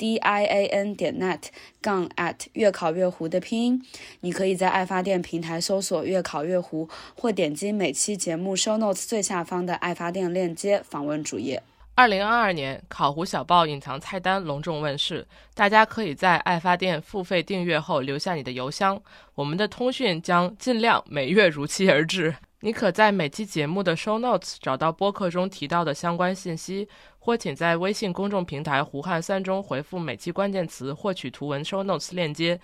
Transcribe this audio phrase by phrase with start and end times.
[0.00, 1.48] D i a n 点 net
[1.82, 3.82] 杠 at 越考越糊的拼音，
[4.20, 11.62] 你可以在爱发电平台搜索“越考越糊”，或点击每期节目 show notes 最下方的爱发电链接访问主页。
[11.96, 18.98] 二零二二年，烤糊小报隐藏菜单隆重问世，大家可以在爱发电付费订阅后留下你的邮箱，
[19.34, 22.34] 我们的通讯将尽量每月如期而至。
[22.60, 26.88] 你可在每期节目的 show notes 找到播客中提到的相关信息。
[27.22, 32.58] 或请在微信公众平台“胡汉三”中回复每期关键词，获取图文 show notes 链接。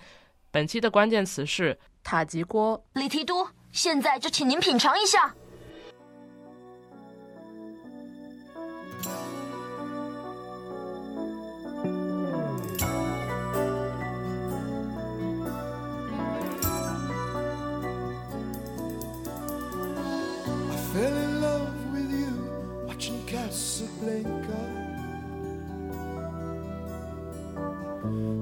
[0.49, 2.83] 本期的关键词是塔吉锅。
[2.93, 5.35] 李提督，现在就请您品尝一下。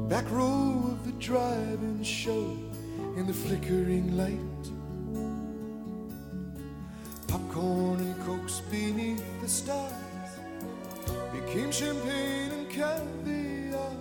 [0.07, 2.55] Back row of the drive-in show
[3.17, 4.39] in the flickering light.
[7.27, 9.91] Popcorn and cokes beneath the stars
[11.33, 13.91] became champagne and caviar.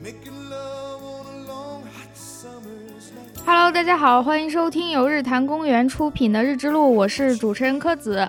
[0.00, 3.44] Making love on a long hot summer's night.
[3.44, 8.28] Hello，大家好，欢迎收听由日坛公园出品的《日之路》，我是主持人柯子。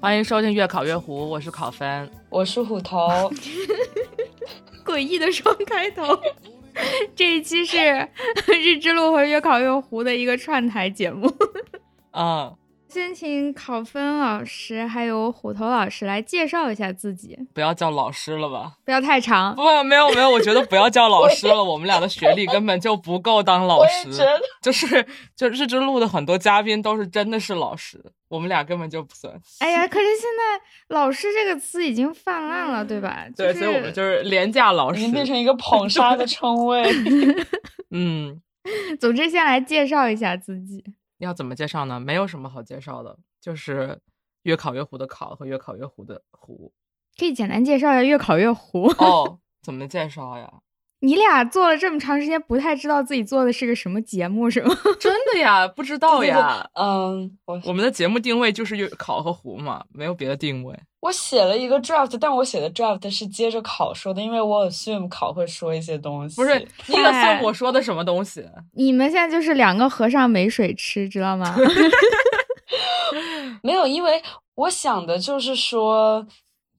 [0.00, 3.08] 欢迎收听《越考越糊》，我是考分，我是虎头。
[4.86, 6.16] 诡异的双开头，
[7.16, 7.76] 这一期是
[8.46, 11.28] 日之路和越考越糊的一个串台节目。
[12.12, 12.54] 啊，
[12.88, 17.38] 先请考分老师还有虎头老师来介绍一下自己。
[17.52, 18.72] 不要叫老师了吧？
[18.84, 19.54] 不要太长。
[19.54, 21.62] 不，没有没有，我觉得不要叫老师了。
[21.62, 24.08] 我们俩的学历根本就不够当老师。
[24.62, 25.06] 就是
[25.36, 28.02] 就日之路的很多嘉宾都是真的是老师。
[28.28, 29.32] 我们俩根本就不算。
[29.60, 33.26] 哎呀，可是现在“老师”这个词已经泛滥了，对吧？
[33.36, 36.84] 对，所以我们就是廉价老师，已经变成一个捧杀的称谓。
[37.90, 38.38] 嗯，
[39.00, 40.84] 总之，先来介绍一下自己。
[41.18, 42.00] 要怎么介绍呢？
[42.00, 44.00] 没有什么好介绍的，就是
[44.42, 46.72] 越烤越糊的烤和越烤越糊的糊。
[47.16, 48.88] 可以简单介绍一下越烤越糊。
[48.98, 50.60] 哦， 怎么介绍呀？
[51.00, 54.74] 你俩做了这么长时间，不太知道自己做的是个什么节目，是吗？
[54.98, 56.68] 真的呀，不知道呀。
[56.74, 60.76] 嗯，我我们的节目定位就是考和糊嘛，没有别的定位。
[61.00, 66.34] 我写了一个 draft，但我写的 draft 是接着考说的，因为我 assume 考会说一些东西。
[66.34, 68.44] 不是，你 assume 我说的什么东西？
[68.74, 71.54] 你们现在就是两个和尚没水吃，知道吗？
[73.62, 74.20] 没有，因为
[74.56, 76.26] 我想的就是说，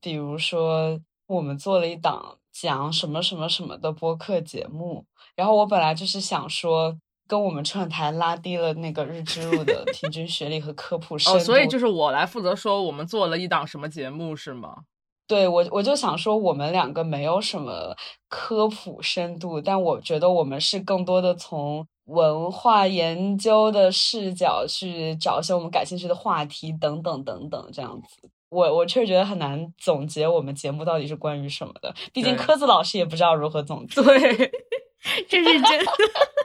[0.01, 2.35] 比如说我们做了一档。
[2.59, 5.05] 讲什么什么什么的播客节目，
[5.35, 6.95] 然后我本来就是想说，
[7.27, 14.77] 跟我们串台拉低了那个日之路的平均学历和科普深度，所以就是我来负责说我们做了一档什么节目是吗？
[15.27, 17.95] 对，我我就想说我们两个没有什么
[18.27, 28.29] 科普深度，但我觉得我们是更多的从文化研究的视角去找一些我们感兴趣的话题，等等等等这样子。
[28.49, 34.01] 我我确实觉得很难总结我们节目到底是关于什么的，毕竟科子老师也不知道如何总结。
[34.01, 34.19] 对，
[35.27, 35.91] 这是真的。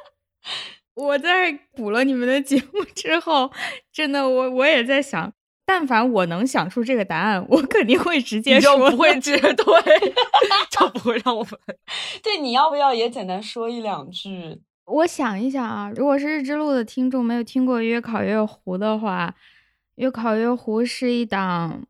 [0.94, 3.50] 我在补了你们的节目之后，
[3.92, 5.32] 真的，我我也在想，
[5.66, 9.54] 但凡我能想出这个答案，我肯定会直接说，不会绝对，
[10.70, 11.58] 就不会让我们。
[12.22, 14.60] 对，你要不要也简单说一两句？
[14.84, 19.34] 我想一想啊，如果是日之路的听众没有听过《越考越糊》的话，
[19.94, 21.82] 《越考越糊》是一档。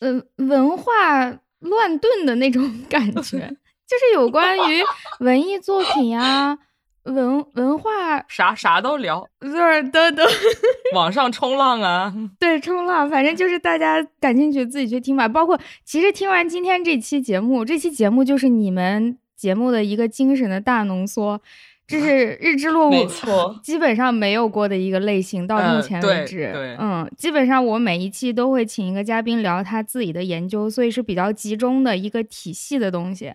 [0.00, 3.38] 呃，文化乱炖的那种感觉，
[3.86, 4.82] 就是有关于
[5.20, 6.58] 文艺作品呀，
[7.04, 7.90] 文文化
[8.28, 10.24] 啥啥都聊，就是都都
[10.94, 15.28] 网上冲浪啊， 对，冲浪，反正就是大家感兴趣自己去听吧。
[15.28, 21.40] 包括其实听完今天这期节目，这期节目就是你们节目的一个精神的大浓缩。
[21.90, 25.44] 这是日之路，没错，基本上没有过的一个类型。
[25.46, 33.32] 到目前为止，嗯，基本上我每一期都会请一个嘉宾聊他自己的研究，所以是比较集中的一个体系的东西。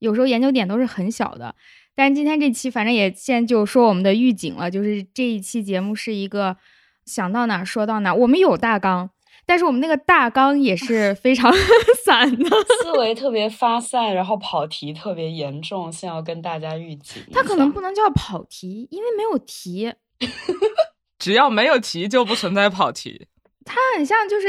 [0.00, 1.54] 有时候研究点都是很小的，
[1.94, 6.56] 但是今天这期反正也先就说我们的预警了，就是这一期节目是一个
[7.04, 9.10] 想到哪说到哪，我们有大纲。
[9.46, 11.52] 但是我们那个大纲也是 非常
[12.04, 12.50] 散的，
[12.82, 17.22] 思维特别发散，然后跑题特别严重，先要跟大家预警。
[17.32, 19.92] 他可能不能叫跑题，因为没有题。
[21.18, 23.26] 只要没有题，就不存在跑题。
[23.66, 24.48] 它很像，就是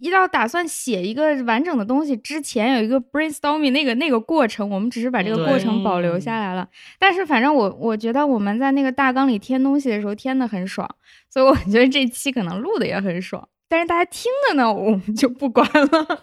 [0.00, 6.68] 一到打算写一个完整的东西之前，有一个 brainstorming 那个那个过程，我们只是把这个过程保留下来了。
[6.98, 10.86] 但是反正我我觉得我们在那个大纲里添东西的时候添的很爽，
[11.30, 13.48] 所以我觉得这期可能录的也很爽。
[13.70, 16.20] 但是大家听的呢，我们就不管了。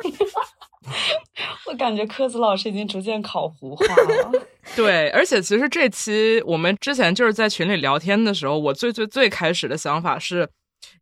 [1.65, 4.31] 我感觉科子老师已经逐渐烤糊化了。
[4.75, 10.49] 对，而且其实这期我们之前就是在群里聊天的时候，我最最最开始的想法是。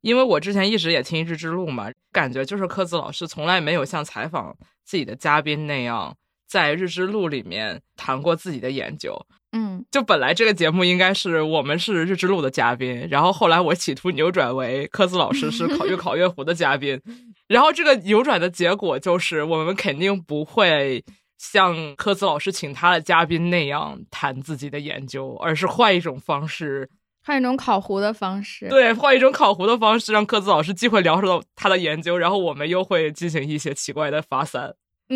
[0.01, 4.56] 因为我之前一直也听《日之路》嘛，感觉就是柯子老师从来没有像采访
[4.86, 6.15] 自己的嘉宾那样，
[6.48, 9.19] 在《日之路》里面谈过自己的研究。
[9.57, 17.01] 嗯，就本来这个节目应该是我们是《日之路》的嘉宾，然后后来我企图扭转为科子老师是考越考越糊的嘉宾，
[17.47, 21.01] 然后这个扭转的结果就是我们肯定不会
[21.37, 26.89] 像科子老师请他的嘉宾那样谈自己的研究，而是换一种方式。
[27.23, 34.75] 换一种烤糊的方式，对，换一种烤糊的方式，让科子老师既会聊到他的研究，然后我们又会进行一些奇怪的发散，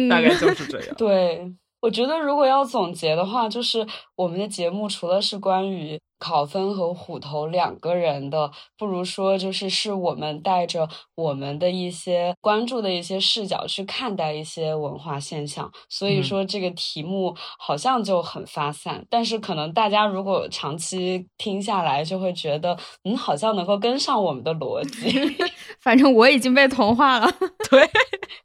[0.09, 0.87] 大概就是这样。
[0.97, 3.85] 对，我觉得如果要总结的话，就是
[4.15, 5.99] 我们的节目除了是关于。
[6.19, 25.35] 考分和虎头两个人的，不如说就是是我们带着我们的一些关注的一些视角去看待一些文化现象，所以说这个题目好像就很发散，但是可能大家如果长期听下来，就会觉得嗯，好像能够跟上我们的逻辑。
[25.81, 27.31] 反正我已经被同化了，
[27.71, 27.89] 对。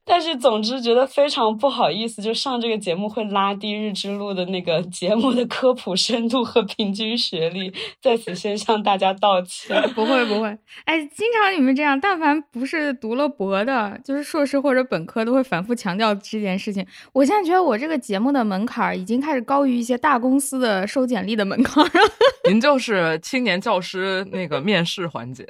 [0.06, 7.63] 但是总之觉得非常不好意思，就上这个节目会拉低日之路的那个节目的科普深度和平均学历。
[8.00, 10.48] 在此先向大家道歉，不会不会，
[10.84, 16.86] 哎，经常你们这样，但凡不是读了博的，就是硕士或者本科，都会反复强调这件事情。
[17.12, 21.90] 我现在觉得我这个节目的门槛已经开始高于一些大公司的收简历的门槛了。
[22.48, 25.46] 您就是青年教师那个面试环节，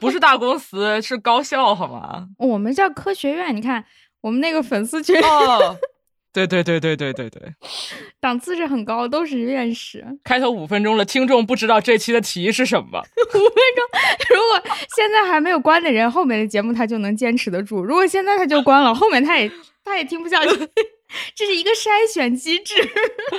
[0.00, 2.28] 不是大公司，是高校，好吗？
[2.38, 3.84] 我们叫科学院，你看
[4.20, 5.16] 我们那个粉丝群。
[6.32, 7.54] 对对对对对对对，
[8.18, 10.02] 档次是很高，都是院士。
[10.24, 13.00] 开头五分钟了，听众不知道这期的题是什么。
[13.00, 13.42] 五分
[13.76, 13.84] 钟，
[14.30, 19.50] 如果现在还没有关的人，后面的节目他就能坚持得住；如果现在他就关了，后面他也
[19.84, 20.50] 他也听不下去。
[21.36, 22.74] 这是一个筛选机制。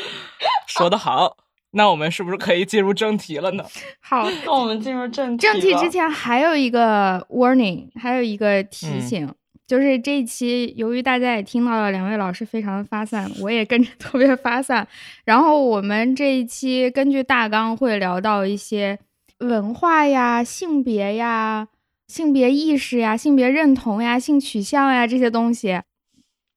[0.67, 1.37] 说得好，
[1.71, 3.65] 那我们是不是可以进入正题了呢？
[3.99, 5.41] 好，那我们进入正题。
[5.41, 9.27] 正题之前还有一个 warning，还有一个提醒。
[9.65, 14.87] 就是这一期，由于大家也听到了两位老师非常的发散，我也跟着 特别发散。
[15.23, 18.99] 然后我们这一期根据大纲会聊到一些
[19.39, 21.69] 文化呀、性别呀、
[22.07, 25.81] 性别意识呀、性别认同呀、性取向呀这些东西，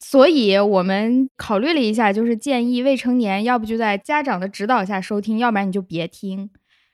[0.01, 6.51] 所以我们考虑了一下，就是建议未成年要不就在家长的指导下收听，要不然你就别听。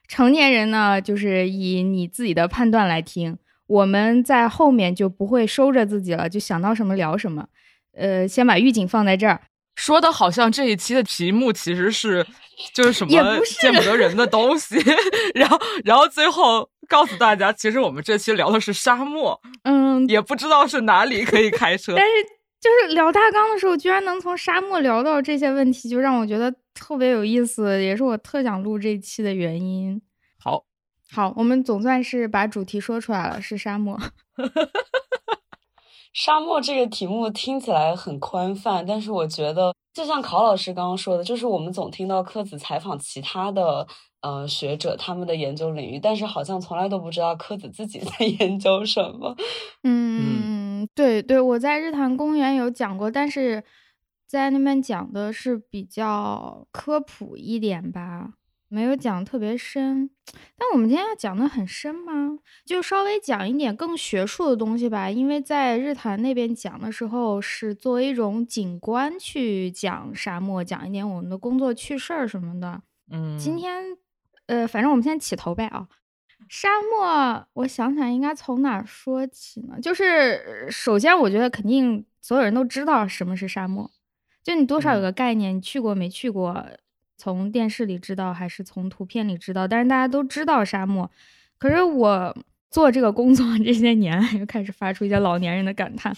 [0.06, 3.38] 成年人呢，就是以你自己的判断来听。
[3.72, 7.46] 我们在后面就不会收着自己了，就想到什么聊什么。
[7.96, 9.40] 呃，先把预警放在这儿，
[9.76, 12.26] 说的好像这一期的题目其实是
[12.74, 13.10] 就是什么
[13.60, 14.76] 见不得人的东西，
[15.34, 19.40] 然后然后最后告诉大家，其实我们这期聊的是沙漠。
[19.64, 22.12] 嗯，也不知道是哪里可以开车，但是
[22.60, 30.00] 就是聊大纲的时候，居然能从沙漠聊到这些问题，就让我觉得特别有意思，也是我特想录这一期的原因。
[30.38, 30.64] 好。
[31.12, 33.98] 好，我们总算是把主题说出来了，是沙漠。
[36.14, 43.86] 沙漠这个题目听起来很宽泛，但是我觉得，就像考老师刚刚说的，就是我们总听到科子采访其他的
[44.22, 49.36] 呃学者他们的研究领域，但是好像从来都不知道科子自己 在研究什么。
[49.84, 53.62] 嗯，对对，我在日坛公园有讲过，但是
[54.26, 58.32] 在那边讲的是比较科普一点吧。
[58.72, 60.08] 没有讲特别深，
[60.56, 62.38] 但我们今天要讲的很深吗？
[62.64, 65.10] 就稍微讲一点更学术的东西吧。
[65.10, 72.80] 因为在日坛那边讲的时候，是作为一种景观去讲沙漠，讲一点我们的工作趣事儿什么的。
[73.10, 73.94] 嗯，今天，
[74.46, 75.86] 呃，反正我们先起头呗啊。
[76.48, 79.78] 沙漠，我想想应该从哪说起呢？
[79.82, 83.90] 就是首先，我觉得肯定所有人都知道什么是沙漠，
[84.42, 86.66] 就你多少有个概念，你去过没去过？
[87.22, 91.08] 从电视里知道还是从图片里知道，但是大家都知道沙漠。
[91.56, 92.36] 可是我
[92.68, 96.12] 做这个工作这些年， 又开始发出一些老年人的感叹。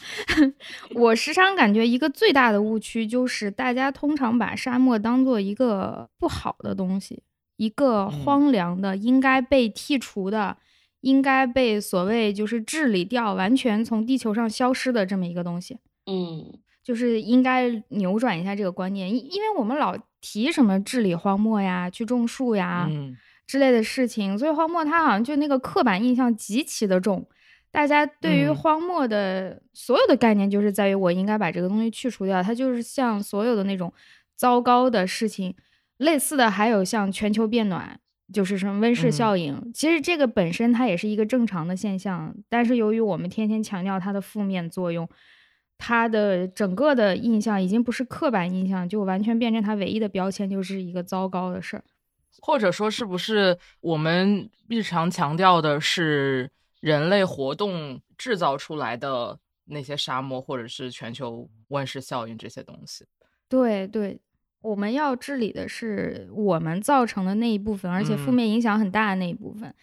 [0.97, 7.23] 我时常感觉一个最大的误区就是，大家通常把沙漠当做一个不好的东西，
[7.59, 10.57] 一个荒凉的、应该被剔除的、
[11.03, 15.77] 应该被所谓就是治理掉、完全从地球上消失的这么一个东西。
[16.07, 16.51] 嗯，
[16.83, 19.95] 就是应该扭转一下这个观念，因因为我们老。
[20.27, 22.89] 提什么治理荒漠呀，去种树呀，
[23.47, 27.29] 之类的事情，所以荒漠它好像就那个刻板印象极其的重。
[27.71, 32.43] 大家对于荒漠的所有的概念，就是在于我应该把这个东西去除掉。
[32.43, 33.93] 它就是像所有的那种
[34.35, 35.55] 糟糕的事情，
[35.99, 38.01] 类似的还有像全球变暖，
[38.33, 39.71] 就是什么温室效应。
[39.75, 45.07] 其实这个本身它也是一个正常的现象，但是由于我们天天强调它的负面作用，
[45.79, 51.85] 它的整个的印象已经不是刻板印象，就完全变成他唯一的标签，就是一个糟糕的事儿。
[52.41, 56.51] 或者说，是不是我们日常强调的是？
[56.81, 63.07] 人类活动制造出来的那些沙漠，或者是全球温室效应这些东西，
[63.49, 64.21] 对对，
[64.61, 69.75] 我们要治理的是我们造成的那一部分，而且负面影响很大的那一部分。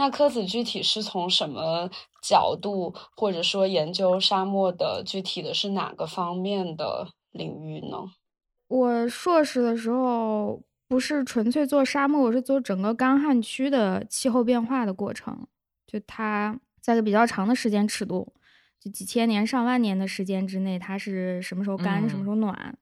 [0.00, 1.90] 那柯子具体是从什么
[2.22, 7.98] 角度，或者说研究沙漠的具体的是哪个方面的领域呢？
[8.68, 15.46] 我硕士的时候不是纯粹做沙漠，我是做整个干旱区的气候变化的过程。
[15.86, 18.32] 就它在个比较长的时间尺度，
[18.80, 22.74] 就几千年、上万年的时间之内，它是什么时候干，什么时候暖。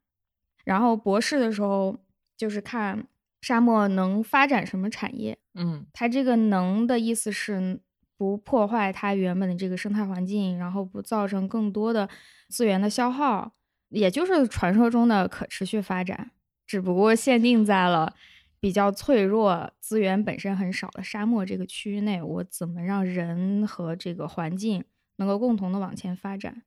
[0.64, 1.96] 然后博士的时候，
[2.36, 3.08] 就是看
[3.40, 5.36] 沙漠能发展什么产业。
[5.58, 7.80] 嗯，它这个“能”的意思是
[8.16, 12.08] 不破坏它原本的这个生态环境，然后不造成更多的
[12.48, 13.52] 资源的消耗，
[13.90, 16.30] 也就是传说中的可持续发展，
[16.66, 18.14] 只不过限定在了。
[18.60, 24.82] 比较脆弱、资源本身很少的沙漠这个区域内，我怎么让人和这个环境
[25.18, 26.64] 能够共同的往前发展？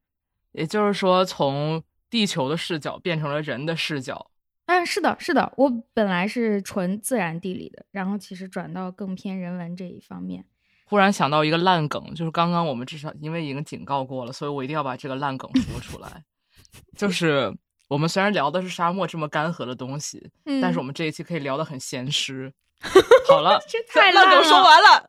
[0.53, 4.30] 也就是说，从地球的视角变成了人的视角。
[4.71, 5.51] 嗯，是的，是的。
[5.57, 10.45] 我本来是纯自然地理的，然后其实转到更偏人文这一方面。
[10.85, 16.23] 忽然想到一个烂梗，就是刚刚我们至少因为已经警告过了，所以我一定要把这个烂梗说出来，
[16.97, 17.53] 就是。
[17.91, 22.49] 我们虽然聊的是沙漠这么干涸的东西，嗯但是我们这一期可以聊得很咸湿。
[23.27, 25.05] 好了， 这太烂梗说完了，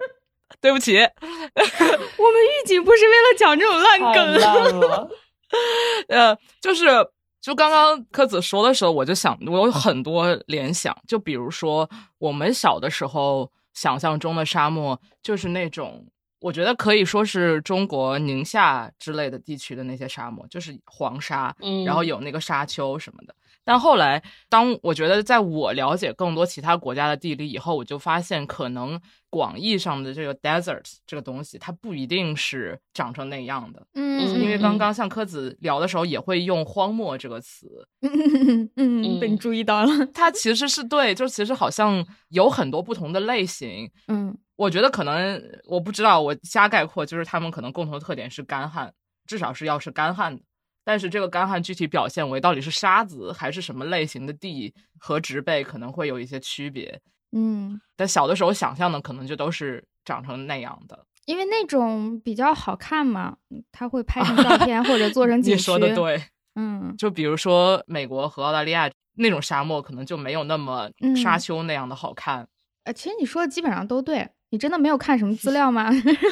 [0.61, 0.97] 对不起。
[0.97, 1.15] 我们
[1.63, 5.09] 预警不是为了讲这种烂梗了。
[6.09, 6.87] 呃，就是
[7.43, 10.97] 就刚刚柯子说的时候，我就想，我有很多联想。
[11.07, 16.07] 就比如说，我们小的时候想象中的沙漠，就是那种。
[16.39, 21.55] 我觉得可以说是中国宁夏之类的地区的那些沙漠，就是黄沙，
[21.87, 23.35] 然后有那个沙丘什么的。
[23.65, 29.01] 但后来，当我觉得在我了解更多其他国家的地理以后，我就发现，可能
[29.31, 33.87] 广义上的这个 desert 这个东西，它不一定是长成那样的。
[33.95, 37.87] 嗯，因为刚刚像柯子聊的时候，也会用荒漠这个词。
[38.03, 40.07] 嗯 嗯，被你注意到了。
[40.15, 43.91] 它其实是对，就其实好像有很多不同的类型。
[44.09, 44.37] 嗯。
[44.57, 48.93] 我觉得可能我不知道，我瞎概括，就是他们可能共同特点是干旱，
[49.27, 50.43] 至少是要是干旱的。
[50.85, 57.01] 但是这个干旱具体表现为到底是沙子还是什么类型的地和植被，可能会有一些区别。
[57.33, 63.37] 嗯，但小的时候想象的可能就都是长成那样的，因为那种比较好看嘛，
[63.71, 65.57] 他会 拍成照片或者做成景区。
[65.57, 66.23] 你说的对，
[66.57, 70.91] 嗯，就比如说美国和澳大利亚那种沙漠，可能就没有那么
[71.23, 72.47] 沙丘那样的好看。
[72.85, 74.29] 呃，其实你说的基本上都对。
[74.53, 75.91] 你真的没有看什么资料吗？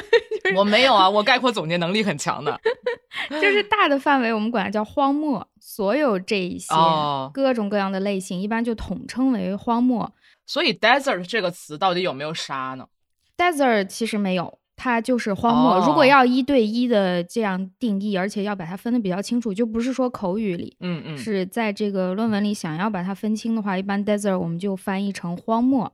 [0.55, 2.59] 我没有啊，我概括总结能力很强的。
[3.41, 6.73] 就是大的范围，我们管它叫荒漠，所有这一些
[7.33, 10.13] 各种各样的类型，一般就统称为荒漠。
[10.45, 12.85] 所以 desert 这个词到底有没有沙呢
[13.35, 15.83] ？desert 其实没有，它就是荒漠。
[15.87, 25.91] 如果要一对一的这样定义，而且要把它分的比较清楚，就不是说口语里，嗯嗯，是在这个论文里想要把它分清的话，一般 desert 我们就翻译成荒漠。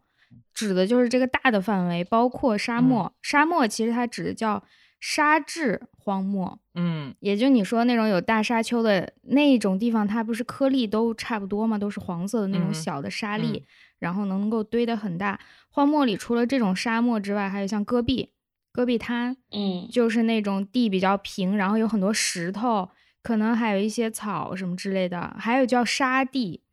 [0.53, 3.13] 指的就是这个大的范围，包括沙漠。
[3.22, 4.63] 沙漠其实它指的叫
[5.00, 11.77] 沙质荒漠，嗯，也就你说那种有大沙丘的那种地方，它不是颗粒都差不多吗？
[11.77, 13.63] 都是黄色的那种小的沙粒，
[14.00, 15.39] 然后能够堆得很大。
[15.70, 18.32] 荒漠里除了这种沙漠之外，还有像戈壁、
[18.74, 22.89] 戈壁滩，嗯，就是那种地比较平，然后有很多石头，
[23.22, 25.36] 可能还有一些草什么之类的。
[25.38, 26.63] 还有叫沙地，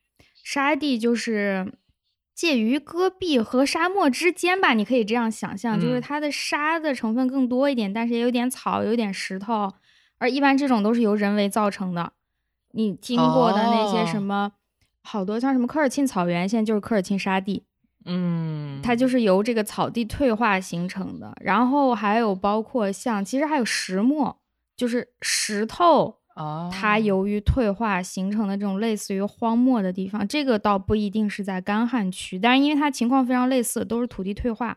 [0.42, 1.74] 沙地就是。
[2.34, 9.72] 介于戈壁和沙漠之间吧，你可以这样想象，就是它的沙的成分更多一点，但是也有点草，有点石头，
[10.18, 12.12] 而一般这种都是由人为造成的。
[12.72, 14.52] 你听过的那些什么，
[15.02, 17.64] 好多像什么科尔沁草原，现在就是科尔沁沙地，
[18.04, 21.32] 嗯，它就是由这个草地退化形成的。
[21.40, 24.40] 然后还有包括像，其实还有石墨，
[24.76, 26.16] 就是石头。
[26.72, 34.76] 它由于退化形成的这种类似于荒漠的地方，这个倒不一定是在干旱区，但是因为它情况非常类似，都是土地退化，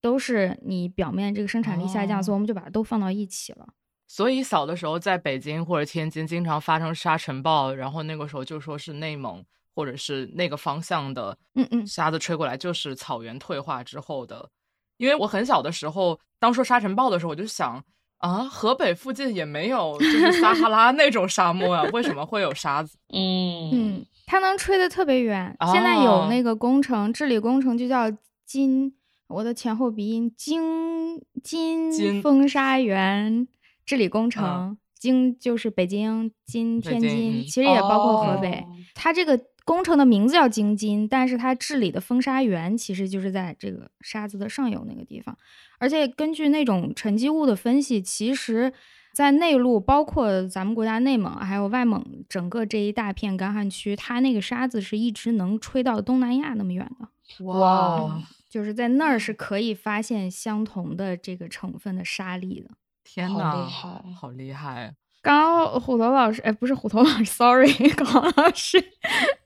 [0.00, 3.66] 都是你表面这个生产力下降，所以我们就把它都放到一起了。
[4.06, 9.44] 所以小的时候在北京或者天津经常发生沙尘暴，然后那个时候就说是内蒙。
[9.72, 14.50] 或者是那个方向的，嗯嗯，沙子吹过来就是草原退化之后的。
[14.98, 17.82] 因为我很小的时候，当说沙尘暴的时候，我就想
[18.20, 22.96] 啊，河北附近也没有就是撒哈拉那种沙漠啊，为什么会有沙子？
[23.12, 25.54] 嗯嗯，它能吹得特别远。
[25.72, 28.10] 现在有那个工程治理工程，就叫
[28.46, 28.94] 金，
[29.28, 33.48] 我的前后鼻音，金金风沙源
[33.84, 34.76] 治理工程。
[34.98, 38.62] 京就是北京、金、天津，其实也包括河北。
[38.94, 45.36] 它这个工程的名字叫京津，但是它治理的风沙源其实就是在这个沙子的上游那个地方。
[45.78, 48.72] 而且根据那种沉积物的分析，其实，
[49.14, 57.44] 在内陆，包括咱们国家内蒙还有外蒙整个这一大片干旱区，它那个沙子是一直能吹到东南亚那么远的。
[57.44, 62.70] 哇，就是在那儿是可以发现相同的这个成分的沙粒的。
[63.02, 64.94] 天呐，好好厉害！
[65.22, 68.82] 刚刚虎头老师，哎，不是虎头老师， sorry， 康老师，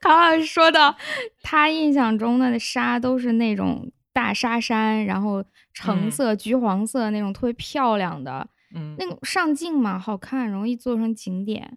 [0.01, 0.97] 康老师说到，
[1.43, 11.77] 他印象中的沙都是那种大沙山，然后橙色、橘黄色那种特别漂亮的，嗯，那种上镜嘛，好看，容易做成景点。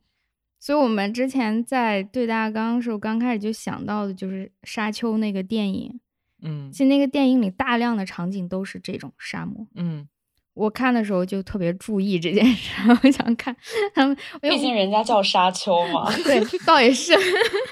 [0.60, 6.00] 所以我们之前在对大纲时候，刚开始就想到的就是《沙丘》那个电影，
[6.44, 10.08] 嗯，其实那个电影里大量的场景都是这种沙漠，嗯。
[10.58, 12.72] 我看的时候就特别注意这件事，
[13.04, 13.56] 我想看
[13.94, 16.12] 他们，毕竟人家叫沙丘嘛。
[16.26, 17.14] 对，倒也是，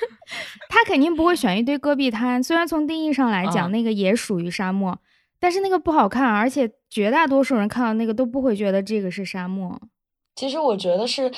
[0.69, 2.41] 他肯定不会选一堆戈壁滩。
[2.41, 4.97] 虽然从定义上来讲，那个也属于沙漠，
[5.39, 9.81] 但是那个不好看，而且绝大多数人看到那个都不会觉得这个是沙漠。
[10.35, 11.31] 其实我觉得是，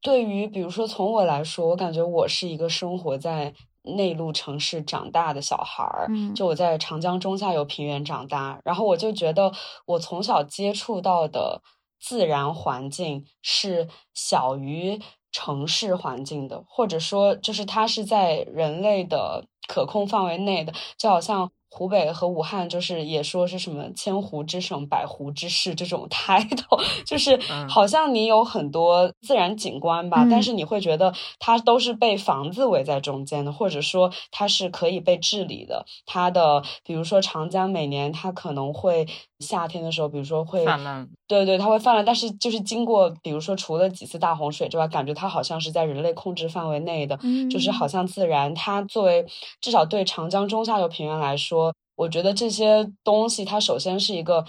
[0.00, 3.52] 对于比如说从我来说，我感觉我是一个生活在。
[3.82, 9.52] 内陆城市长大的小孩儿，就我在长江中下游平原长大，然后我就觉得
[9.86, 11.62] 我从小接触到的
[12.00, 21.50] 自然环境是小于城市环境的，或者说就是它是在人类的可控范围内的，就好像。
[21.74, 35.86] 湖北和武汉就是也说是什么千湖之省、百湖之市这种 title，就是好像你有很多自然景观吧，但是你会觉得它都是被房子围在中间的，或者说它是可以被治理的。
[36.04, 39.06] 它的比如说长江每年它可能会
[39.42, 47.18] 夏天的时候，比如说会泛滥，对对，它会泛滥，但是就是经过比如说除了几次大洪水之外，感觉它好像是在人类控制范围内的，
[47.50, 49.26] 就是好像自然它作为
[49.60, 51.74] 至少对长江中下游平原来说。
[51.94, 54.44] 我觉得这些东西，它首先是一个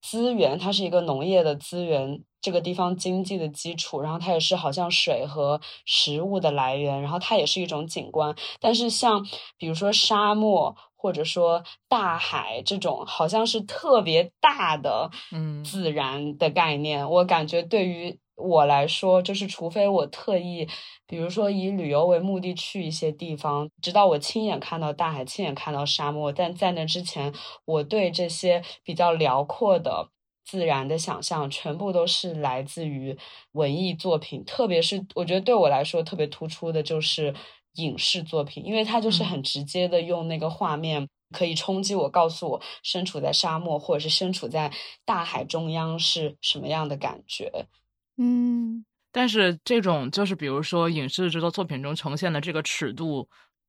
[0.00, 8.36] 资源，它是一个农业的资源，这个地方经济的基础，然后它也是好像水和食物的来源，然后它也是一种景观。
[8.60, 9.26] 但是像
[9.58, 18.16] 比如说沙漠或者说大海这种，好像是特别大的嗯自然的概念，我感觉对于。
[18.38, 20.68] 我来说，就是除非我特意，
[21.06, 26.30] 比如说以旅游为目的去一些地方，直到我亲眼看到大海，亲眼看到沙漠。
[26.30, 27.32] 但在那之前，
[27.64, 30.10] 我对这些比较辽阔的
[30.46, 33.14] 自然的想象，全部都是来自于
[33.52, 34.44] 文艺作品。
[34.44, 37.34] 特别是我觉得对我来说特别突出的就是
[37.74, 44.72] 影视作品，因为它就是很直接的用那个画面可以冲击我，告诉我身处在沙漠或者是身处在
[45.04, 47.50] 大海中央是什么样的感觉。
[48.16, 53.28] 嗯，但是这种就是比如说影视制作作品中呈现的这个尺度，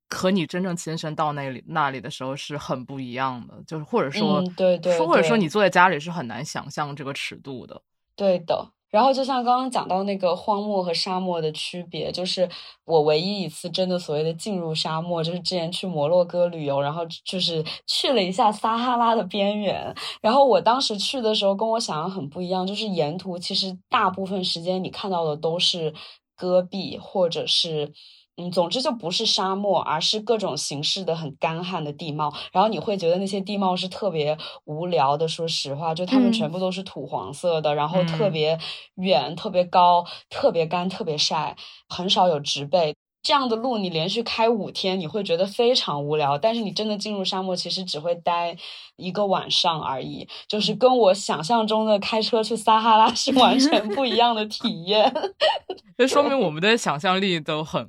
[0.10, 7.82] 和你真正亲身到那里那里的时候是很不一样的，就是或者说，对对，或者说你坐在家里是很难想象这个尺度的，
[8.16, 8.72] 对的。
[8.90, 12.48] 然后就像刚刚讲到那个荒漠和沙漠的区别，就是
[12.86, 19.94] 我唯一一次真的所谓的进入沙漠，就是之前去摩洛哥旅游，然后就是去了一下撒哈拉的边缘。
[20.22, 25.94] 然后我当时去的时候跟我想象很不一样，就是沿途其实大部分时间你看到的都是
[26.38, 27.92] 戈壁或者是。
[28.40, 32.32] 嗯，总之就不是沙漠，而是各种形式的很干旱的地貌。
[32.52, 35.28] 然后你会觉得那些地貌是特别无聊的。
[35.28, 38.58] 说实话，就它们全部都是土黄色的，然后特别
[38.96, 41.56] 远、特别高、特别干、特别晒，
[41.90, 42.96] 很少有植被。
[43.24, 46.38] 这样的路你连续开五天，你会觉得非常无聊。
[46.38, 48.56] 但是你真的进入沙漠，其实只会待
[48.96, 55.12] 一个晚上而已，就是跟我想象中的开车去撒哈拉是完全不一样的体验。
[55.98, 57.86] 这说明我们的想象力都很。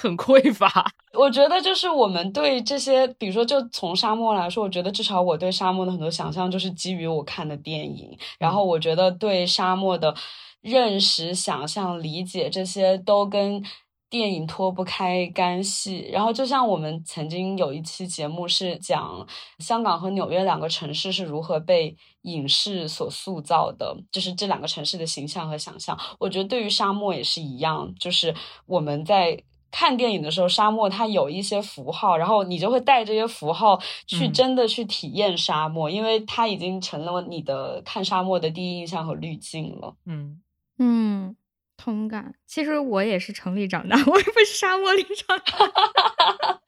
[0.00, 10.14] 很匮乏， 我觉得就是我们对这些，比如说就从沙漠来说，我觉得至少我对沙漠的很多想象就是基于我看的电影，然后我觉得对沙漠的
[10.60, 13.62] 认识、想象、理解这些都跟
[14.10, 16.08] 电影脱不开干系。
[16.12, 19.26] 然后就像我们曾经有一期节目是讲
[19.58, 25.98] 香港和纽约两个城市是如何被影视所塑造的，就是这两个城市的形象和想象。
[26.18, 28.34] 我觉得对于沙漠也是一样，就是
[28.66, 29.42] 我们在。
[29.70, 39.94] 看电影的时候，沙漠它有一些符号，然后你就会带这些符号去真的去体验沙漠，因为它已经成了你的看沙漠的第一印象和滤镜了。
[40.06, 40.40] 嗯
[40.78, 41.36] 嗯，
[41.76, 42.34] 同感。
[42.46, 45.66] 其实我也是城里长大， 我也不是沙漠里长大。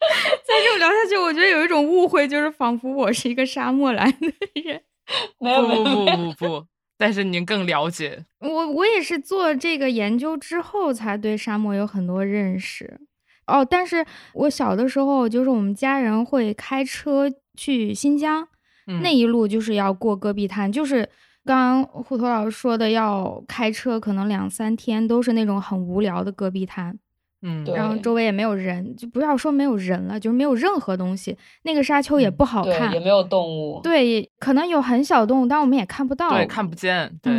[0.44, 4.32] 再这么聊下去，我觉得有一种误会，就是仿佛我是一个沙漠来的
[4.62, 4.82] 人。
[5.38, 6.66] 没有，不不不不。
[6.98, 13.00] 但是您更了解我，我也是做这个研究之后才对沙漠有很多认识
[13.46, 13.64] 哦。
[13.64, 18.48] 但是我小的时候，就是我们家人会开车去新疆，
[19.02, 21.08] 那一路就是要过戈壁滩，就是
[21.44, 26.98] 刚刚虎头老师说的，要开车可能两三天，都是那种很无聊的戈壁滩。
[27.42, 31.36] 嗯，然后周围也没有人，就不要说没有人了，就是没有任何东西。
[31.62, 33.80] 那个沙丘也不好看，也没有动物。
[33.82, 37.16] 对，可能有很小动物，但我们也看不到，对，看不见。
[37.22, 37.32] 对，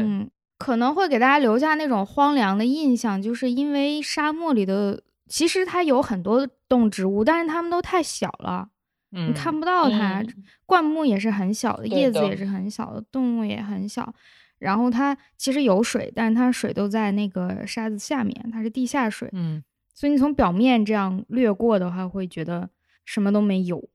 [0.57, 8.69] 可能会给大家留下那种荒凉的印象，就是因为沙漠里的其实它有很多动植物，但是它们都太小了，
[9.11, 10.23] 你看不到它。
[10.65, 14.13] 灌木也是很小的，叶子也是很小的，动物也很小。
[14.59, 19.29] 然后它其实有水，但是它水都在那个沙子下面，它是地下水。
[19.33, 19.61] 嗯。
[19.99, 22.69] 所以你从表面这样略过的话，会觉得
[23.03, 23.89] 什么都没有。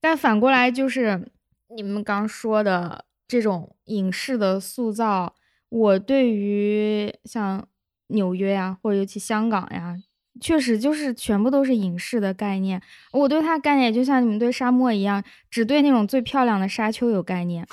[0.00, 1.32] 但反过来就是
[1.74, 5.34] 你们刚说的这种影视的塑造，
[5.68, 7.66] 我对于像
[8.06, 9.96] 纽约呀，或者尤其香港呀，
[10.40, 12.80] 确实就是全部都是影视的概念。
[13.10, 17.66] 我对它概念就像你们对沙漠一样，只对那种最漂亮的沙丘有概念。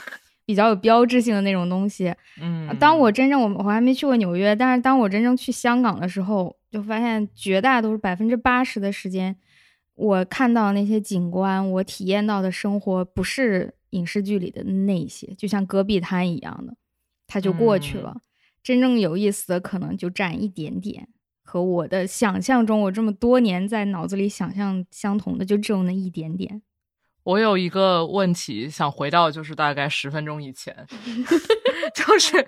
[0.46, 9.36] 比较有标志性的那种东西，嗯，当我真正我我还没去过纽约，但是当我真正去香港的时候，就发现绝大多数百分之八十的时间，
[9.96, 16.76] 我看到那些景观，我体验到的生活不是影视剧里的那些，就像戈壁滩一样的，
[17.26, 18.22] 它就过去了。
[18.62, 21.08] 真正有意思的可能就占一点点，
[21.44, 26.62] 和我的想象中，我这么多年在脑子里想象相同的，就只有那一点点。
[27.26, 30.86] 我有一个问题想回到，就是大概十分钟以前，
[31.96, 32.48] 就是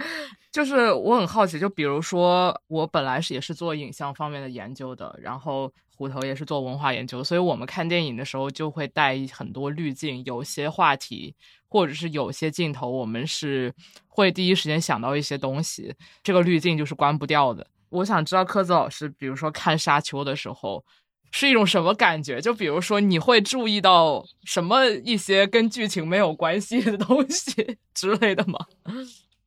[0.51, 11.35] 就是我很好奇，就比如说我本来是也是做影像方面的研究的，然后虎头也是做文化研究，所以我们看电影的时候就会带很多滤镜，有些话题
[11.67, 13.73] 或者是有些镜头，我们是
[14.07, 17.65] 会第一时间想到一些东西，这个滤镜就是关不掉的。
[17.89, 20.85] 我想知道柯子老师，比如说看《沙丘》的时候。
[21.31, 22.39] 是一种什么感觉？
[22.41, 28.57] 就比如说，你会注意到什么一些跟剧情没有关系的东西 之类的吗？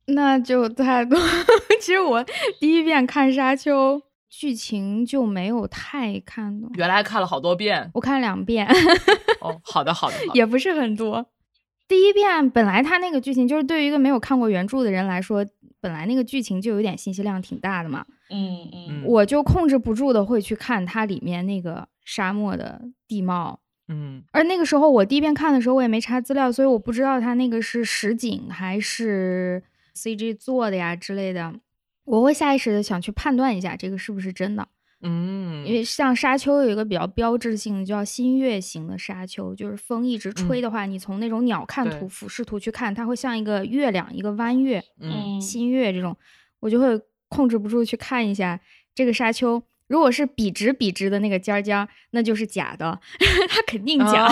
[0.05, 1.19] 那就太多。
[1.79, 2.23] 其实我
[2.59, 3.97] 第一遍看《沙丘》，
[4.29, 6.69] 剧情就没有太看懂。
[6.75, 8.67] 原来看了好多遍，我看两遍。
[9.41, 11.25] 哦，好的，好的，也不是很多。
[11.87, 15.45] 第一遍本来他那个剧情就是对于一个没有看过原著的人来说，
[15.81, 18.05] 本来那个剧情就有点信息量挺大的嘛。
[18.29, 23.59] 嗯嗯，我就控制不住的会去看它里面那个沙漠的地貌。
[23.87, 29.61] 嗯，而那个时候我第一遍看的时候，我也没查资料，所以我不知道它那个是实景还是
[29.95, 31.53] CG 做的呀之类的。
[32.05, 34.67] 我会下意识的想去判断一下这个是不是真的。
[35.03, 46.15] 嗯，因为像沙丘有一个比较标志性的叫新月形的沙丘，就是风一直吹的话，你从那种鸟瞰图、俯视图去看，它会像一个月亮，一个弯月，嗯，新月这种，
[46.59, 48.59] 我就会控制不住去看一下
[48.93, 49.61] 这个沙丘。
[49.87, 52.97] 如果是笔直笔直的那个尖尖，那就是假的，
[53.49, 54.25] 它肯定假。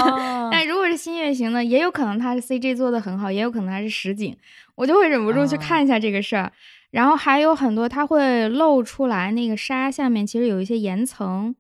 [0.49, 4.37] 但如果是新月形的，也有可能它是 CG 做的很好，也有可能它是实景，
[4.75, 6.53] 我就会忍不住去看一下这个事儿。
[6.91, 11.55] 然后还有很多，它会露出来那个沙下面其实有一些岩层，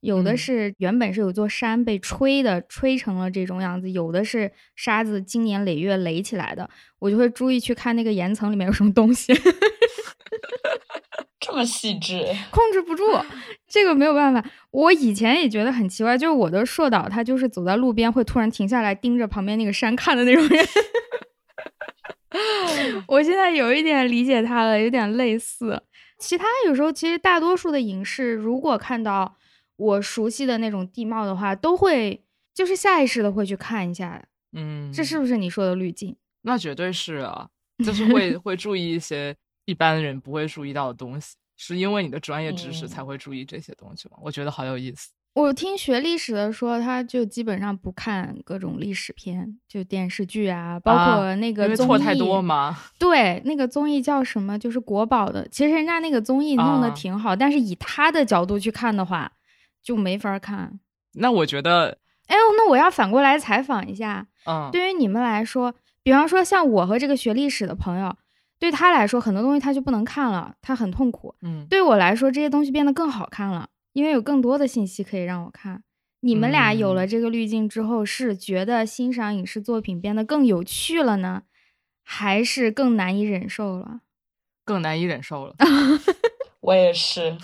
[0.00, 6.70] 有的是原本是有座山被吹的，吹成了这种样子；有的是沙子经年累月垒起来的。
[7.00, 9.32] 我就会注意去看那个岩层里面有什么东西。
[11.40, 13.02] 这么细致，控制不住，
[13.66, 14.44] 这个没有办法。
[14.70, 20.64] 我以前也觉得很奇怪，就是我的硕导他就是走在路边会突然停下来盯着旁边那个山看的那种人。
[23.08, 25.82] 我现在有一点理解他了，有点类似。
[26.18, 29.36] 其他有时候，其实大多数的影视，如果看到
[29.76, 32.22] 我熟悉的那种地貌的话，都会
[32.54, 34.22] 就是下意识的会去看一下。
[34.52, 36.16] 嗯，这是不是你说的滤镜？
[36.42, 37.48] 那绝对是啊，
[37.84, 44.16] 就是会会注意一些一般人不会注意到的东西，是因为你的专业知识才会注意这些东西吗？
[44.22, 45.10] 我觉得好有意思。
[45.32, 51.88] 我听学历史的说，他就基本上不看各种历史片，就电视剧啊，包括那个综艺。
[51.88, 52.76] 错太多吗？
[52.98, 54.58] 对，那个综艺叫什么？
[54.58, 55.46] 就是国宝的。
[55.48, 59.30] 其实人家那个综艺弄得挺好，但是以他的角度去看的话，
[59.82, 60.80] 就没法看。
[61.14, 64.26] 那我觉得，哎呦，那我要反过来采访一下。
[64.46, 68.14] 嗯，对于你们来说，比方说像我和这个学历史的朋友，
[68.58, 71.34] 对他来说很多东西他就不能看了，他很痛苦。
[71.42, 73.68] 嗯，对我来说这些东西变得更好看了。
[73.92, 75.82] 因为有更多的信息可以让我看。
[76.20, 81.44] 你们俩有了这个滤镜之后，是觉得欣赏影视作品变得更有趣了呢，
[82.02, 84.00] 还是更难以忍受了？
[84.64, 85.56] 更难以忍受了。
[86.60, 87.38] 我也是。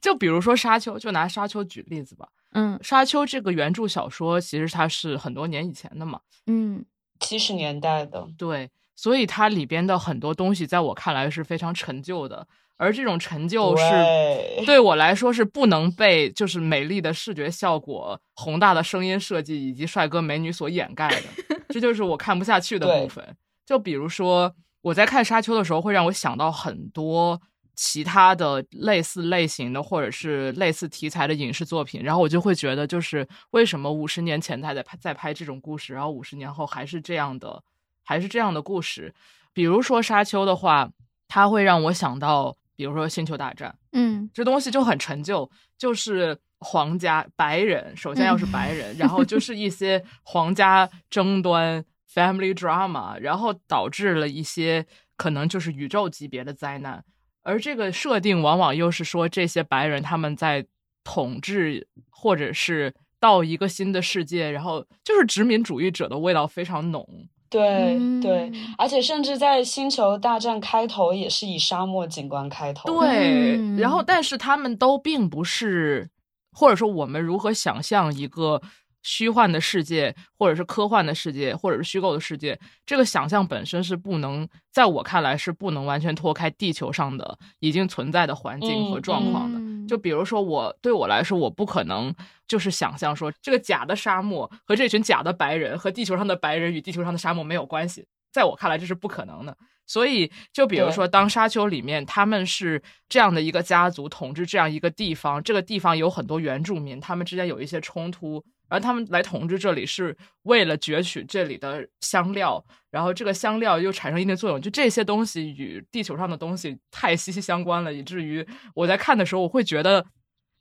[0.00, 2.28] 就比如说《沙丘》，就拿《沙丘》举例子吧。
[2.52, 6.20] 嗯，《沙丘》这个原著小说其实它是很多年以前的嘛。
[6.46, 6.82] 嗯，
[7.20, 8.26] 七十年代的。
[8.38, 12.48] 对，所以它里边的很多东西，在我看来是非常陈旧的。
[12.76, 13.84] 而这种成就是
[14.66, 21.22] 对我来说是不能被就是美丽的视觉效果、宏大的声音设计以及帅哥美女所掩盖的，
[21.70, 23.24] 这就是我看不下去的部分。
[23.64, 27.40] 就比如说我在看《沙丘》的时候，会让我想到很多
[27.74, 37.62] 其他的类似类型的或者是类似题材的影视作品，然后我就会觉得，就是为什么五十年前他在拍在拍这种故事，然后五十年后还是这样的，
[38.04, 39.14] 还是这样的故事。
[39.54, 40.90] 比如说《沙丘》的话，
[41.26, 42.54] 它会让我想到。
[42.76, 54.86] 比如说《星球大战》，嗯，这东西就很陈旧，就是皇家白人，首先要是白人，然后就是一些皇家争端、family drama，然后导致了一些
[55.16, 57.02] 可能就是宇宙级别的灾难。
[57.42, 60.66] 而这个设定往往又是说这些白人他们在
[61.04, 67.28] 统治，或者是到一个新的世界，然后就是殖民主义者的味道非常浓。
[67.48, 73.00] 对对，而且甚至在《星球大战》开头也是以沙漠景观开头。
[73.00, 76.10] 对，然后但是他们都并不是，
[76.52, 78.60] 或者说我们如何想象一个
[79.06, 89.86] 虚幻的世界，或者是科幻的世界，或者是虚构的世界，这个想象本身是不能，在我看来是不能完全脱开地球上的已经存在的环境和状况的。
[89.86, 92.14] 就比如说我对我来说，我不可能。
[92.48, 99.56] 就是想象说，这个假的沙漠和这群假的白人和地球上的白人与地球上的沙漠没有关系，在我看来这是不可能的。
[99.84, 120.04] 所以，就比如说，当沙丘里面他们是这样的一个家族统治这样一个地方，这个地方有很多原住民，他们之间有一些冲突，而他们来统治这里是为了攫取这里的香料，然后这个香料又产生一定作用，就这些东西与地球上的东西太息息相关了，以至于我在看的时候，我会觉得。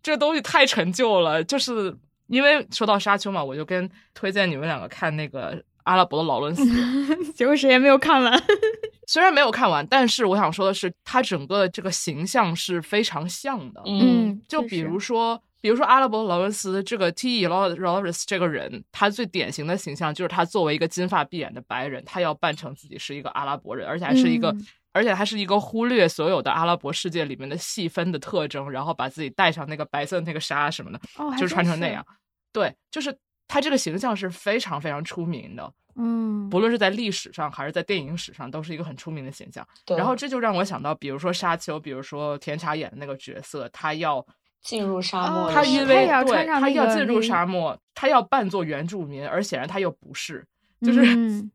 [0.04, 1.92] 这个东西太陈旧了，就是
[2.28, 6.64] 因为说到沙丘嘛，我就跟推荐你们两个看那个阿拉伯的劳伦斯，
[7.34, 8.44] 结果谁也没有看完。
[9.08, 13.82] 虽然没有看完，但是我想说的是，它整个这个形象是非常像的。
[13.88, 17.40] 嗯，就比如说，比如说阿拉伯劳伦斯这个 T.
[17.40, 17.48] E.
[17.48, 24.56] Lawrence 这个人，他最典型的形象就是他作为一个金发碧眼的白人，他要扮成自己是一个阿拉伯人，而且还是一个。
[24.92, 31.00] 而且他是一个忽略所有的阿拉伯世界里面的细分的特征，然后把自己戴上那个白色的那个纱什么的，
[31.40, 32.06] 就穿成那样。
[32.54, 35.74] 对，就是他这个形象是非常非常出名的。
[35.96, 39.68] 嗯，不论是在历史上还是在电影史上，都是一个很出名的形象。
[39.98, 44.24] 然后这就让我想到，比如说沙丘，比如说甜茶演的那个角色，他要
[44.66, 50.44] 进入沙漠，他因为对他要进入沙漠，他要扮作原住民，而显然他又不是。
[50.82, 51.02] 就是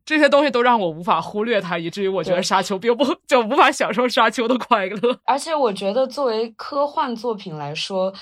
[0.03, 5.19] 这些东西都让我无法忽略它，以至于我觉得沙丘并不就无法享受沙丘的快乐。
[5.25, 8.13] 而且我觉得，作为科幻作品来说，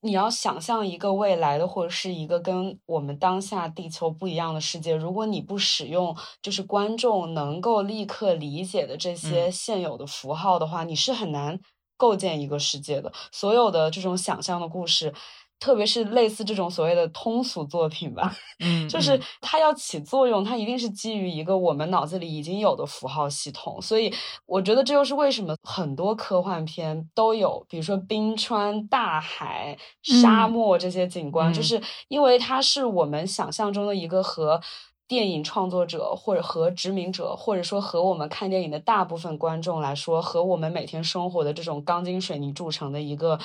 [0.00, 11.60] 你要想象一个未来的或者是一个跟我们当下地球不一样的世界，如果你不使用就是观众能够立刻理解的这些现有的符号的话，你是很难
[11.96, 13.12] 构建一个世界的。
[13.32, 15.12] 所有的这种想象的故事。
[15.58, 18.30] 特别是类似这种所谓的通俗作品吧，
[18.60, 23.80] 嗯，就是它要起作用，它一定是基于一个我们脑子里已经有的符号系统。
[23.80, 24.12] 所以
[24.44, 34.60] 我觉得这又是为什么很多科幻片都有，比如说冰川、大海、沙漠这些景观，就是因为它是我们想象中的一个和
[35.08, 43.38] 电影创作者或者和殖民者，或者说和我们看电影的大部分观众来说，和我们每天生活的这种钢筋水泥筑成的一个。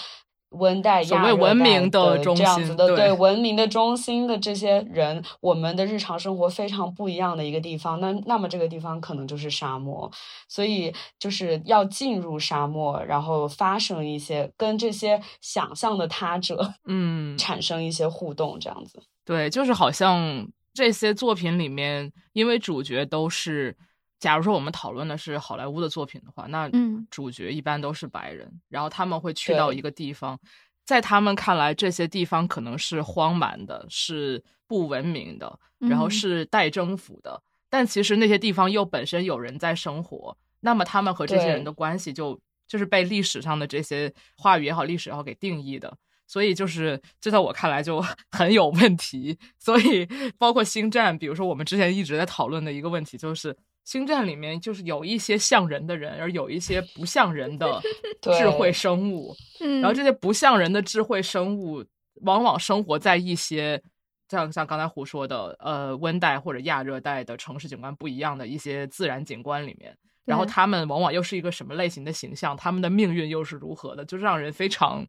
[0.56, 8.02] 温带、亚热带的这样子的，对文明的中心的这些人，我们的日常生活非常不一样的一个地方。
[8.02, 10.12] 那那么这个地方可能就是沙漠，
[10.50, 19.02] 所以就是要进入沙漠，然后发生一些跟这些想象的他者， 嗯，产生一些互动，这样子。
[19.24, 23.76] 对，就是好像这些作品里面，因为主角都是。
[24.20, 26.70] 假如说我们讨论的是好莱坞的作品的话，那
[27.10, 30.40] 主角一般都是白人，然后他们会去到一个地方，
[30.86, 37.42] 在他们看来，这些地方可能是荒蛮的，是不文明的，然后是待征服的。
[37.68, 45.98] 但其实那些地方又本身有人在生活，那么他们和这些人的关系就就是被历史上的这些话语也好，历史也好给定义的。
[46.32, 49.38] 所以就是这在我看来就 很有问题。
[49.60, 53.56] 所以包括星战，比如说我们之前一直在讨论的一个问题就是。
[53.84, 57.82] 星战里面就是有一些像人的人，而有一些不像人的
[58.22, 59.36] 智慧生物。
[59.82, 61.84] 然后这些不像人的智慧生物，
[62.22, 63.82] 往往生活在一些
[64.30, 69.98] 像像刚才胡说的，呃，温带或者亚热带的城市景观不一样的一些自然景观里面。
[70.26, 72.56] 然后他们往往又是一个什么类型的形象？
[72.56, 74.06] 他们的命运又是如何的？
[74.06, 75.04] 就让人非常，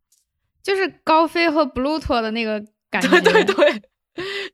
[0.63, 3.09] 就是高飞和布鲁托的那个感觉。
[3.09, 3.83] 对对对。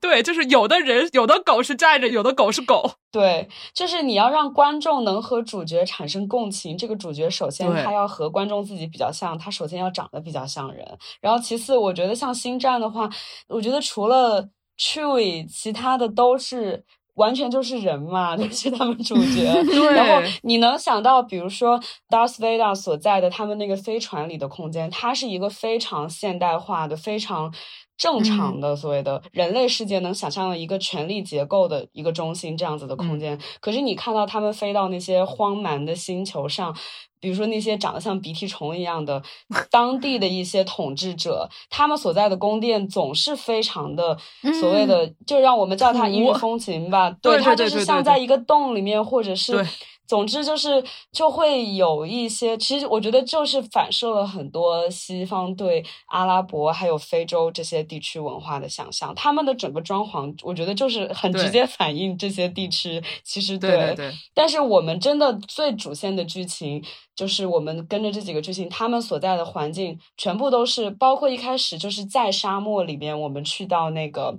[0.01, 2.88] 对，就是有的人，有的狗是站着，有的狗是狗。
[3.11, 6.79] 对，就是你要让观众能和主角产生共情。
[6.79, 10.87] 这个主角首先他要和观众自己比较像，他首先要长得比较像人。
[11.21, 13.11] 然后其次，我觉得像星战的话，
[13.49, 16.85] 我觉得除了 Chewie，其他的都是
[17.18, 19.44] 完全就是人嘛， 就是他们主角。
[19.92, 21.78] 然后你能想到，比如说
[22.09, 27.52] Darth Vader 所在的他们那个飞船里的空间，它是一个非常现代化的，非常。
[27.98, 36.72] 正常的所谓的人类世界能想象的一个权力结构的一个中心这样子的空间，可是你看到他们飞到那些荒蛮的星球上，
[37.20, 39.22] 比如说那些长得像鼻涕虫一样的
[39.70, 44.16] 当地的一些统治者，他们所在的宫殿总是非常的
[44.61, 49.66] 所谓的，就让我们叫它异域风情吧，对，它就是像在一个洞里面，或者是。
[50.09, 59.14] 总之就是就会有一些，其实我觉得就是反射了很多西方对阿拉伯还有非洲这些地区文化的想象。
[59.14, 63.03] 他们的整个装潢，我觉得就是很直接反映这些地区。
[63.23, 66.83] 其实对对，但是我们真的最主线的剧情，
[67.14, 74.38] 就是我们跟着这几个剧情，他们所在的环境全部都是，包括一开始就是在沙漠里面，我们去到那个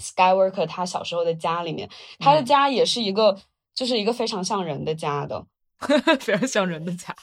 [0.00, 3.36] Skywalker 他小时候的家里面，他的家也是一个。
[3.74, 5.44] 就是一个非常像人的家的，
[6.20, 7.14] 非常像人的家。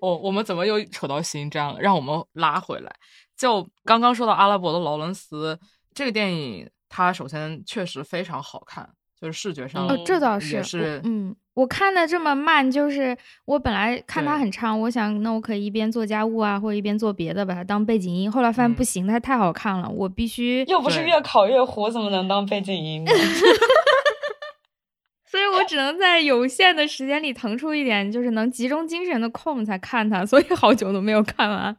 [0.00, 1.80] 我我们怎么又扯到新章了？
[1.80, 2.90] 让我们拉回来。
[3.36, 5.58] 就刚刚说到阿拉伯的劳伦斯
[5.92, 8.88] 这个电影，它首先确实非常好看，
[9.20, 18.32] 就是视觉上，这倒是是嗯，我看的这么慢，就是我本来看它很长，我想那我可以一边做家务啊，或者一边做别的，把它当背景音。
[18.32, 23.12] 后来发现不行，它太好看了，我必须又不是越烤越火，怎么能当背景音呢？
[25.36, 31.76] 所以我只能在有限的时间里腾出一点，就是能集中精神的空才看它，所以好久都没有看完，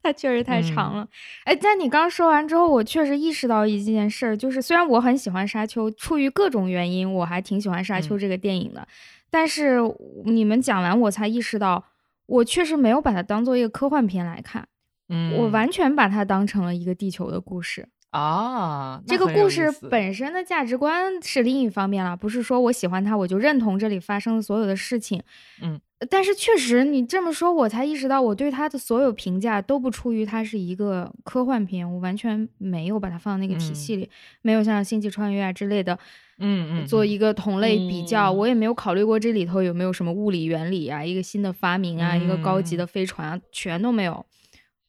[0.00, 1.08] 它确实太长了。
[1.46, 8.86] 哎，在你刚说完之后，我确实意识到一件事儿，就是虽然我很喜欢《沙丘》，出于各种原因，我还挺喜欢《沙丘》这个电影的，
[9.30, 9.80] 但是
[10.24, 11.84] 你们讲完，我才意识到，
[12.26, 14.68] 我确实没有把它当做一个科幻片来看，
[15.08, 17.88] 嗯，我完全把它当成了一个地球的故事。
[18.16, 25.22] 啊，这个故事本身的价值观是另一方面了，不是说我喜欢它我就认同这里发生的所有的事情。
[25.62, 25.78] 嗯，
[26.10, 34.08] 但是确实你这么说，我才意识到我对它的所有评价都不出于它是一个科幻片，我完全没有把它放到那个体系里，
[34.40, 35.98] 没有像《星际穿越》啊之类的，
[36.38, 38.02] 嗯嗯，做一个同类比。
[38.04, 42.86] 较，我也没有考虑过这里头有没有什么物理原理啊，一个新的发明啊，一个高级的。
[42.86, 44.24] 飞船啊，全都没有。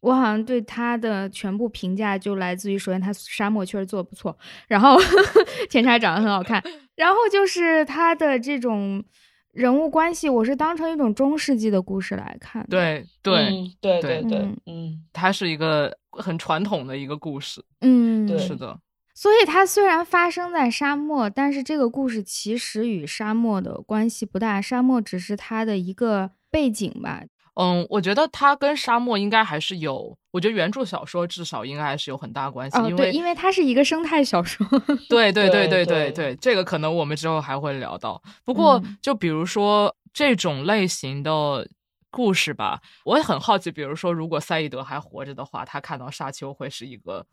[0.07, 4.97] 我好像对他的全部评价就来自于，首先他沙漠确实做的不错，然后
[5.69, 6.63] 甜茶长得很好看，
[6.95, 9.03] 然后就是他的这种
[9.51, 12.65] 人物关系，我是当成一种中世纪的故事来看。
[12.69, 17.63] 对对对对对，嗯，它是一个很传统的一个故事。
[17.81, 18.79] 嗯，是的。
[19.13, 27.23] 所以它虽然发生在沙漠，但是这个故事其实与沙漠的关系不大，沙漠只是它的一个背景吧。
[27.59, 34.63] 嗯，我觉得它跟沙漠应该还是有，我觉得原著小说至少应该还是有很大关系，因为因为它是一个生态小说。
[35.09, 38.21] 对对对对对对，这个可能我们之后还会聊到。
[38.45, 41.67] 不过就比如说这种类型的
[42.11, 47.25] 故事吧，我也很好奇，比如说如果赛义德还活着的话，他看到沙丘会是一个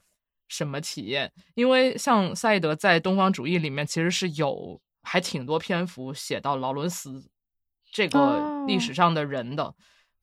[0.49, 1.31] 什么体验？
[1.55, 7.29] 因为像赛义德在东方主义里面其实是有还挺多篇幅写到劳伦斯
[7.93, 9.75] 这个历史上的人的。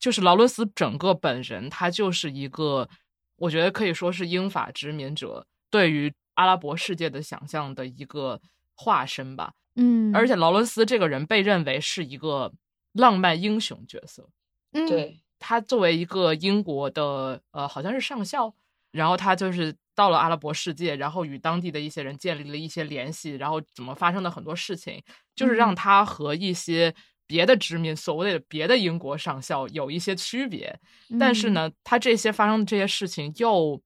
[0.02, 2.88] 就是劳伦斯整个本人，他就是一个，
[3.36, 8.40] 我觉得可以说是英法殖民者对于阿拉伯世界的想象的一个
[8.74, 9.52] 化身吧。
[9.76, 12.52] 嗯，而且劳伦斯这个人被认为是一个
[12.94, 14.28] 浪漫英雄角色。
[14.72, 18.52] 嗯，对他作为一个英国的呃，好像是上校，
[18.90, 25.00] 然后他就是到了阿拉伯世界，然后与当地的一些人建立了一些联系，然后怎么发生的很多事情，
[25.36, 26.92] 就是让他和一些。
[27.26, 30.78] 别的殖民，所谓的别的英国上校有一些区别，
[31.18, 33.80] 但是呢，他这些发生的这些事情，又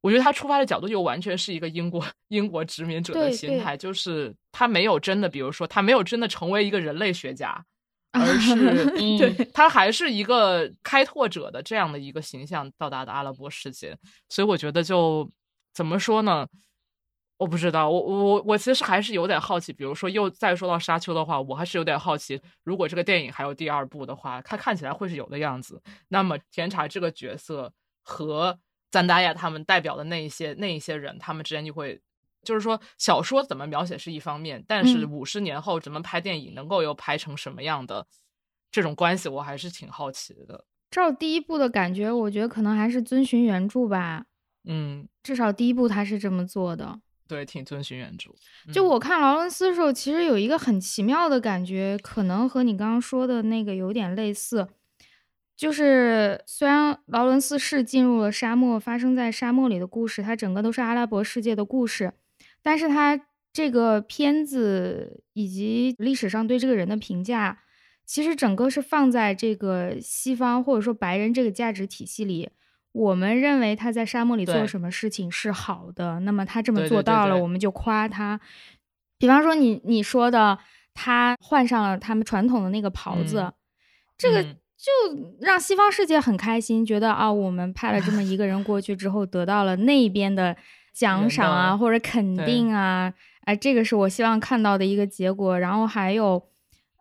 [0.00, 7.64] 我觉得他出发的角度又完全是一个英国英国殖民者的心态，就是他没有真的，比如说他没有真的成为一个人类学家，
[8.12, 8.86] 而是
[9.18, 13.96] 对他还是一个开拓者的这样的一个形象到达的阿拉伯世界，
[14.28, 15.28] 所以我觉得就
[15.74, 16.46] 怎么说呢？
[17.38, 19.72] 我不知道，我我我其实还是有点好奇。
[19.72, 25.82] 比如说，又再说到沙丘的话，我还是有点好奇，如果这个电影还有第二部的话，它看起来会是有的样子。
[26.08, 27.72] 那么甜茶这个角色
[28.02, 28.58] 和
[28.90, 32.00] 赞达亚他们代表的那一些那一些人，他们之间就会，
[32.42, 38.06] 就是说小说怎么描写是一方面，但是五十年后怎么拍电影，能够又拍成什么样的
[38.70, 40.64] 这种关系，我还是挺好奇的。
[40.90, 44.24] 照第一部的感觉，我觉得可能还是遵循原著吧。
[44.64, 47.00] 嗯，至少第一部他是这么做的。
[47.28, 48.30] 对，挺遵循原著。
[48.72, 54.68] 就我看劳伦斯的时候，其实有一个很奇妙的感觉，可能和你刚刚说的那个有点类似。
[55.56, 62.12] 就是虽然劳伦斯是进入了沙漠，发生在沙漠里的故事，它整个都是阿拉伯世界的故事，
[62.62, 63.18] 但是它
[63.52, 67.60] 这个片子以及历史上对这个人的评价，
[68.04, 72.50] 其实整个是放在这个西方或者说白人这个价值体系里。
[72.96, 78.40] 我们认为他在沙漠里做什么事情是好的，那么他这么做到了，我们就夸他。
[79.18, 80.58] 比方说，你你说的，
[80.94, 83.52] 他换上了他们传统的那个袍子，
[84.16, 84.90] 这个就
[85.40, 90.56] 让西方世界很开心，觉得啊，我们派了这么一个人过去之后，得到了那边的
[90.94, 95.60] 奖赏啊，或者肯定啊，哎，这个是我希望看到的一个结果。
[95.60, 96.42] 然后还有。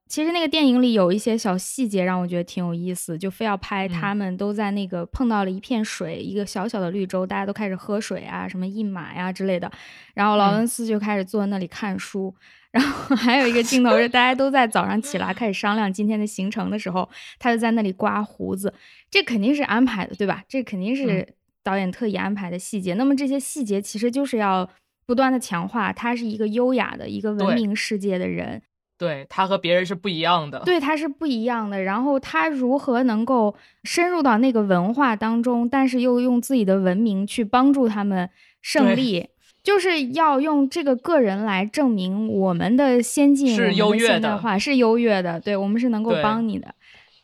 [0.08, 9.70] 其实那个电影里有一些小细节让我觉得挺有意思，就非要拍他们都在那个碰到了一片水，一个小小的绿洲，大家都开始喝水啊，什么印马呀之类的。
[10.14, 12.34] 然后劳伦斯就开始坐在那里看书。
[12.72, 18.74] 然后还有一个镜头是大家都在早上起来开始商量今天的行程的时候，他就在那里刮胡子。
[19.10, 20.44] 这肯定是安排的，对吧？
[20.48, 21.26] 这肯定是
[21.64, 22.94] 导演特意安排的细节。
[22.94, 24.70] 那么这些细节其实就是要
[25.06, 28.62] 不断的强化他是一个优雅的一个文明世界的人。
[28.98, 31.84] 对他和别人是不一样的，对他是不一样的。
[31.84, 38.30] 然后他如何能够深入到那个文化当中，但是又用自己的文明去帮助他们
[38.62, 39.28] 胜利，
[39.62, 45.40] 就是要用这个个人来证明我们的先进是优越的，话是优越的。
[45.42, 46.74] 对我们是能够帮你的，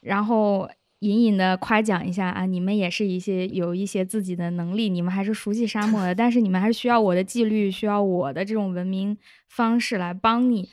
[0.01, 0.69] 然后
[0.99, 9.17] 隐隐的夸奖一下啊，你们也是一些有一些自己的能力，你们还是熟悉沙漠的，但是你们还是需要我的纪律，需要我的这种文明
[9.47, 10.67] 方式来帮你。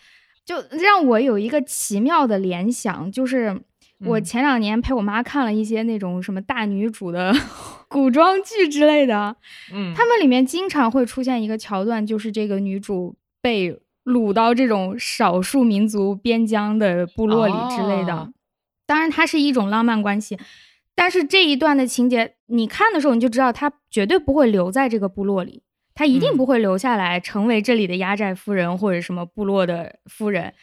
[0.49, 3.55] 就让我有一个奇妙的联想，就是
[4.07, 7.35] 我前两年陪我妈看了一些那种什么大女主的
[7.87, 9.37] 古装剧之类的，
[9.75, 18.33] 嗯，他们里面经常会出现一个桥段，就是这个女主被掳到这种少数民族边疆的部落里之类的。
[18.87, 20.39] 当然，它是一种浪漫关系，
[20.95, 25.63] 但是这一段的情节，你看的时候你就知道，她绝对不会留在这个部落里。
[25.99, 30.55] 他一定不会留下来成为这里的压寨夫人或者什么部落的夫人，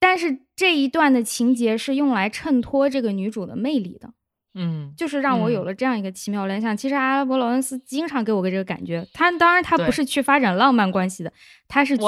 [0.00, 4.10] 但是这一段的情节是用来衬托这个女主的魅力的，
[4.56, 6.76] 嗯，就是让我有了这样一个奇妙联想。
[6.76, 11.32] 其实阿拉伯劳伦斯经常给我个这个感觉，他当然他不是去发展浪漫关系的，
[11.68, 12.02] 他是去。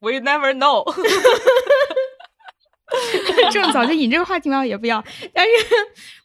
[0.00, 0.82] We never know。
[3.52, 4.66] 这么早就引这个话题吗？
[4.66, 5.04] 也不要。
[5.32, 5.50] 但是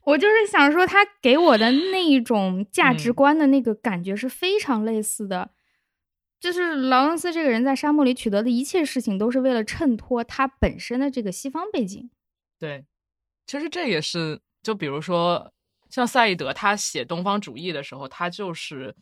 [0.03, 5.51] 我就是想说，他给我的那一种价值观的那个感觉是非常类似的。
[6.39, 12.09] 就是劳伦斯这个人在沙漠里取得的一切事情，都是为了衬托他本身的这个西方背景。
[12.59, 12.85] 对，
[13.47, 15.51] 其实这也是，就比如说
[15.89, 18.95] 像赛义德，他写东方主义的时候，他就是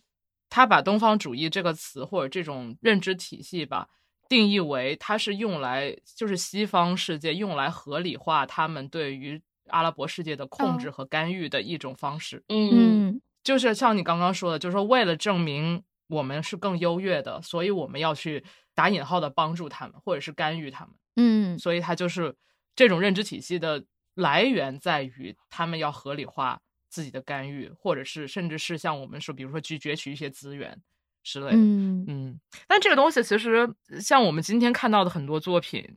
[0.50, 3.90] 他把东方主义这个词或者这种认知体系吧，
[4.30, 12.42] 定义为它是用来就是西方世界用来合理化他们对于阿拉伯世界的控制和干预的一种方式。
[12.48, 15.84] 嗯，就是像你刚刚说的，就是说为了证明。
[16.08, 18.44] 我们是更优越的，所以我们要去
[18.76, 20.94] 打引号的帮助他们，或者是干预他们。
[21.16, 22.36] 嗯，所以他就是
[22.76, 23.84] 这种认知体系的
[24.16, 30.78] 来源在于他们要合理化自己的干预，或者是甚至是像我们说，比如说去攫取一些资源
[31.24, 31.56] 之类的。
[31.56, 32.40] 嗯嗯。
[32.68, 35.88] 但这个东西其实像我们今天看到的很多作品，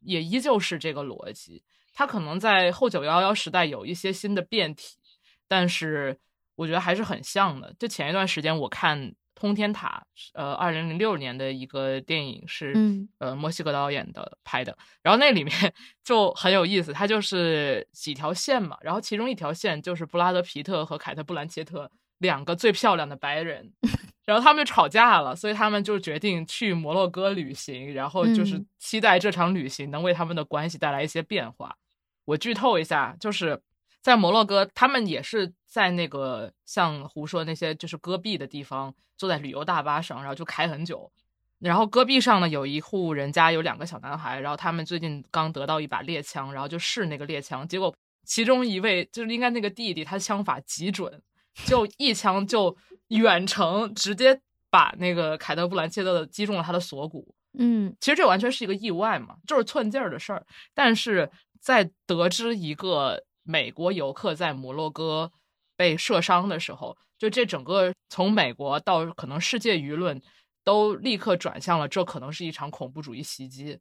[0.00, 1.62] 也依旧是这个逻辑。
[1.92, 4.96] 它可能在后九幺幺时代有一些新的变体，
[5.48, 6.18] 但是
[6.54, 7.74] 我觉得还是很像的。
[7.78, 9.14] 就前一段时间我看。
[9.36, 12.74] 通天塔，呃，二零零六年的一个电影是，
[13.18, 14.76] 呃，墨西哥导演的拍的。
[15.02, 15.54] 然后那里面
[16.02, 18.76] 就很有意思，它就是几条线嘛。
[18.80, 23.70] 然后其中一条线就是布拉德皮特和凯特布兰切特两个最漂亮的白人，
[24.24, 31.76] 然后他们就吵架了，所以他们就决定去摩洛哥旅行，然后就是期待这场旅行能为他们的关系带来一些变化。
[32.24, 33.60] 我剧透一下，就是。
[34.02, 41.10] 在摩洛哥，他们也是在那个像胡说那些就是戈壁的地方，坐在旅游大巴上，然后就开很久。
[41.58, 47.94] 然后戈壁上呢，有一户人家有两个小男孩，然后他们最近刚得到一把猎枪，然后就试那个猎枪，结果
[48.24, 51.22] 其中一位就是应该那个弟弟，他枪法极准，
[51.66, 52.76] 就一枪就
[53.08, 54.40] 远程直接。
[54.68, 57.34] 把那个凯德·布兰切特击中了他的锁骨。
[57.56, 60.44] 嗯，其实这完全是一个意外嘛，就是寸劲儿的事儿。
[60.74, 65.30] 但是在得知一个美国游客在摩洛哥
[65.76, 70.20] 被射伤的时候，就这整个从美国到可能世界舆论
[70.64, 73.78] 都立刻转向了，这可能是一场恐怖主义袭击。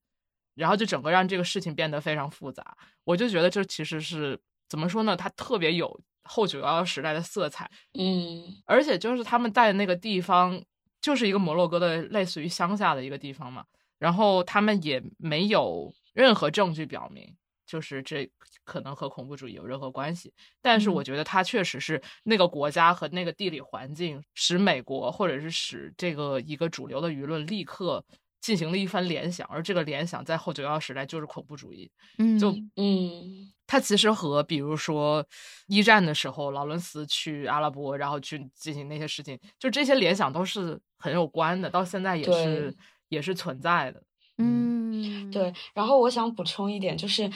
[0.56, 2.78] 然后就整个让这个事情变得非常复杂。
[3.04, 4.40] 我就觉得这其实是
[4.70, 5.16] 怎么说呢？
[5.16, 7.70] 它特别有后九幺幺时代的色彩。
[7.94, 10.64] 嗯，而且就是他们在那个地方。
[11.02, 13.64] 就是一个摩洛哥的类似于乡下的一个地方嘛，
[14.00, 17.32] 然后他们也没有任何证据表明，
[17.68, 18.28] 就是这
[18.66, 20.34] 可能和恐怖主义有任何关系。
[20.62, 28.04] 但是我觉得它确实是那个国家和那个地理环境使美国或者是使这个一个主流的舆论立刻
[28.42, 31.90] 进行了一番联想，而这个联想在后九幺时代就是恐怖主义。
[32.18, 33.52] 嗯，就嗯。
[33.68, 35.26] 它其实和比如说
[35.66, 42.76] 一战的时候劳伦斯去阿拉伯，然后去进行那些事情，就这些联想都是很有关的，到现在也是
[43.10, 44.04] 也是存在的。
[44.38, 45.52] 嗯，对。
[45.74, 47.28] 然后我想补充一点，就是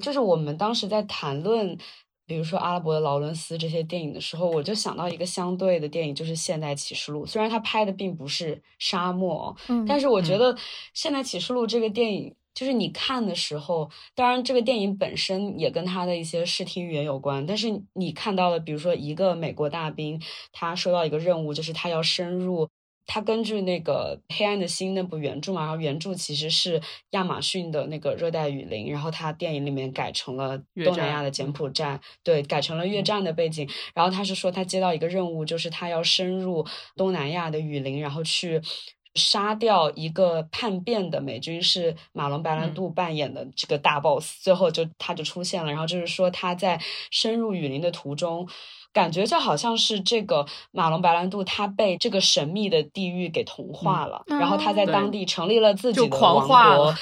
[0.00, 1.76] 就是我们当时在谈论，
[2.26, 7.24] 比如说阿拉伯的劳伦斯这些电影的时候，我就想到一个相对的电影，就是《现代启示录》。
[7.28, 10.54] 虽然他拍的并不是沙漠，嗯，但是我觉得
[10.92, 12.34] 《现代启示录》这个电影。
[12.54, 17.46] 就是你看的时候，当然这个电影本身也跟他的一些视听语言有关。
[17.46, 20.20] 但是你看到了，比如说一个美国大兵，
[20.50, 22.68] 他收到一个任务，就是他要深入。
[23.08, 26.80] 他根据那个《黑暗的心》那部原著嘛，然后原著其实是
[27.10, 33.68] 亚马逊的那个热带雨林，然后他电影里面改成了东南亚的柬埔寨，对，改成了越战的背景。
[33.94, 38.62] 然后他是说他接到一个任务，就是他要深入东南亚的雨林，然后去。
[39.14, 45.72] 杀掉一个叛变的美军是马龙白兰度扮演的这个大 boss，最后就他就出现了。
[45.72, 46.80] 然后就是说他在
[47.10, 48.48] 深入雨林的途中，
[48.92, 56.94] 感觉就好像是这个马龙白兰度他被这个神秘的地狱给同化了，然后他在当地成立了自己的王国。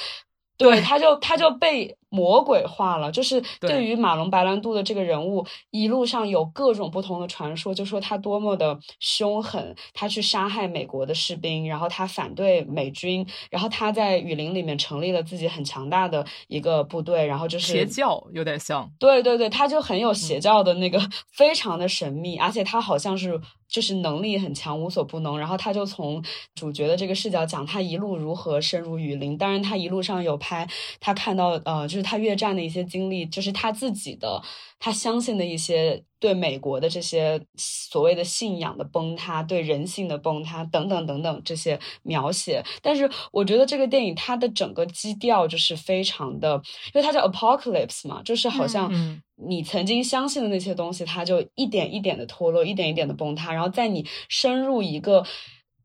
[0.57, 20.99] 对，他就他就被魔鬼化了，就是对于马龙白兰度的这个人物，一路上有各种不同的传说，就说他多么的凶狠，他去杀害美国的士兵，然后他反对美军，然后他在雨林里面成立了自己很强大的一个部队，然后就是邪教有点像，对对对，他就很有邪教的那个，
[21.31, 23.39] 非常的神秘，而且他好像是。
[23.69, 25.37] 就是能力很强，无所不能。
[25.37, 26.23] 然后他就从
[26.55, 29.37] 主角的这个视角讲他一路如何深入雨林。
[29.37, 30.65] 当然，他一路上有拍
[31.01, 34.41] 他看到呃，就是他越战的一些经历，就是他自己的
[34.79, 42.63] 他相信的一些对美国的这些所谓的信仰的崩塌，对人性的崩塌等等等等这些描写。
[42.81, 46.61] 但是我觉得这个电影它的整个基调就是非常的，
[46.93, 48.91] 因为它叫 Apocalypse 嘛，就是好像。
[49.39, 53.53] 你曾经相信的那些东西，它就一点一点的脱落，一点一点的崩塌。
[53.53, 55.23] 然后在你深入一个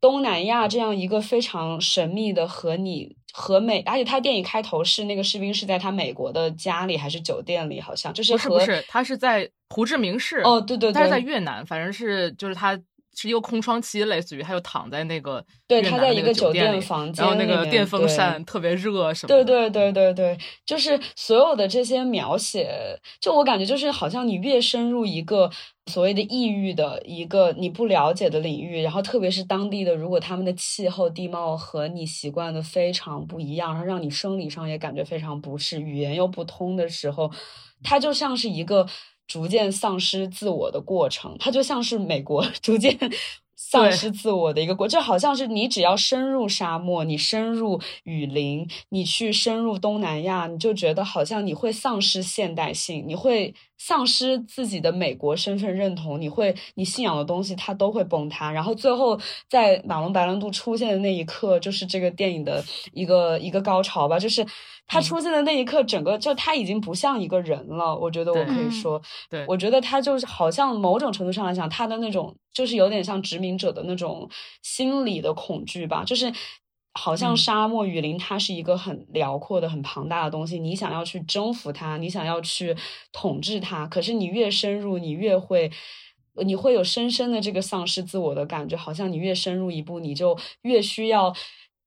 [0.01, 12.79] 东南亚这样一个非常神秘的和你和美，而且他电影开头是那个士兵是在他美国的家里还是酒店里，好像就是不是不是，他是在胡志明市哦，对对对，他是在越南，反正是就是他。
[13.15, 19.27] 是一个空窗期，类似于他就躺在那个对他在一个酒店房间，然后那个电风扇特别热什么。
[19.27, 25.49] 对对对对对，就是所有的这些描写，就我感觉就是好像你越深入一个
[25.85, 37.31] 所谓的异域的一个你不了解的领域，然后特别是当地的，如果他们的气候地貌和你习惯的非常不一样，然后让你生理上也感觉非常不适，语言又不通的时候，
[37.83, 38.87] 它就像是一个。
[39.27, 42.97] 逐渐丧失自我的过程，它就像是美国 逐渐
[43.55, 53.53] 丧失自我的一个过，就好像是你只要深入沙漠，你深入雨林，你去深入东南亚，你就觉得好像你会丧失现代性，你会。
[53.85, 58.49] 丧失自己的美国身份认同，你会，你信仰的东西它都会崩塌。
[58.49, 59.19] 然后最后
[59.49, 62.63] 在马龙白兰度出现的那一刻，就是这个电影的
[62.93, 64.17] 一个一个高潮吧。
[64.17, 64.45] 就是
[64.87, 67.93] 他出现的那一刻，整个就他已经不像一个人了。
[67.93, 74.29] 我觉得我可以说，对我觉得他就是好像某种程度上来讲，他的那种就是有点像殖民者的那种
[74.61, 76.31] 心理的恐惧吧，就是。
[76.95, 80.59] 好像沙漠雨林，它是一个很辽阔的、很庞大的东西。
[80.59, 82.75] 你想要去征服它，你想要去
[83.11, 85.71] 统治它，可是你越深入，你越会，
[86.45, 88.77] 你会有深深的这个丧失自我的感觉。
[88.77, 91.33] 好像你越深入一步，你就越需要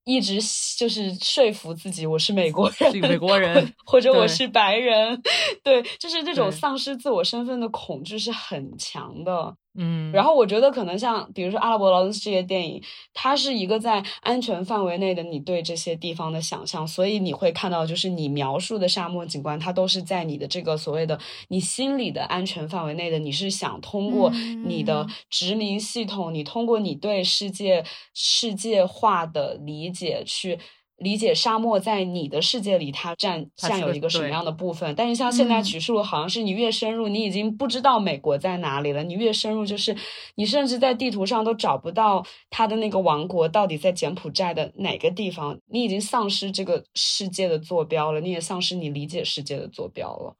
[0.03, 0.39] 一直
[0.77, 5.21] 就是说服自己，我是美国人，美国人，或者我是白人。
[5.63, 9.55] 对，就是这种丧失自我身份的恐惧是很强的。
[9.77, 21.19] 嗯，然后我觉得可能像比如说阿拉伯劳伦斯这些电影，它是一个在安全范围内的你对这些地方的想象，所以你会看到就是你描述的沙漠景观，它都是在你的这个所谓的
[21.49, 23.19] 你心里的安全范围内的。
[23.19, 24.29] 你是想通过
[24.65, 30.59] 你的殖民系统，你通过你对世界世界化的理解去。
[30.97, 34.95] 理解沙漠在你的世界里，它占占有一个什么样的部分？
[34.95, 39.03] 但是像现代启示录，好像是你越深入，你已经不知道美国在哪里了。
[39.03, 39.95] 你越深入，就是
[40.35, 45.59] 你甚至在地图上都找不到它的那个王国到底在柬埔寨的哪个地方。
[45.67, 50.35] 你已经丧失这个世界的坐标了，你也丧失你理解世界的坐标了。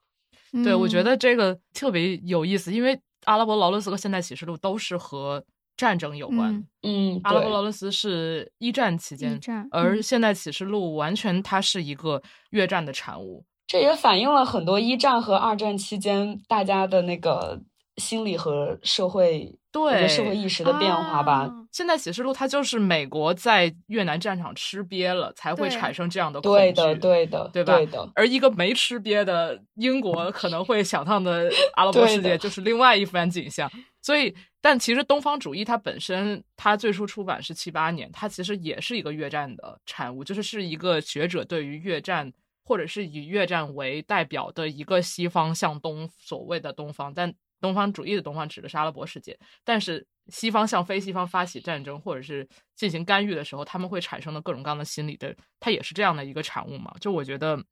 [0.64, 5.44] 对，我觉得这个特别有意思，因为阿拉伯劳伦斯和现代启示录都是和。
[5.78, 12.20] 战争有关，嗯，阿拉伯劳伦斯是一战期间，而现代启示录完全它是一个
[12.50, 17.60] 越战的产物，这也反映了很多一战和二战期间大家的那个
[17.96, 21.48] 心理和社会对社会意识的变化吧。
[21.70, 27.78] 现代启示录它就是美国在越南战场吃瘪了才会产生这样的恐惧，对的，对的，对吧？
[27.92, 28.10] 的。
[28.16, 33.70] 而一个没吃瘪的英国可能会想象的阿拉伯世界就是另外一番景象，
[34.08, 34.34] 所以。
[34.60, 42.32] 但其实东方主义它本身，它最初出版是七八年，它其实也是一个越战的产物，就是是一个学者对于越战，
[42.64, 56.92] 或者是以越战为代表的一个西方向东所谓的东方，但东方主义的东方指的是阿拉伯世界，但是西方向非西方发起战争或者是进行干预的时候，他们会产生的各种各样的心理的，它也是这样的一个产物嘛？
[57.00, 57.64] 就我觉得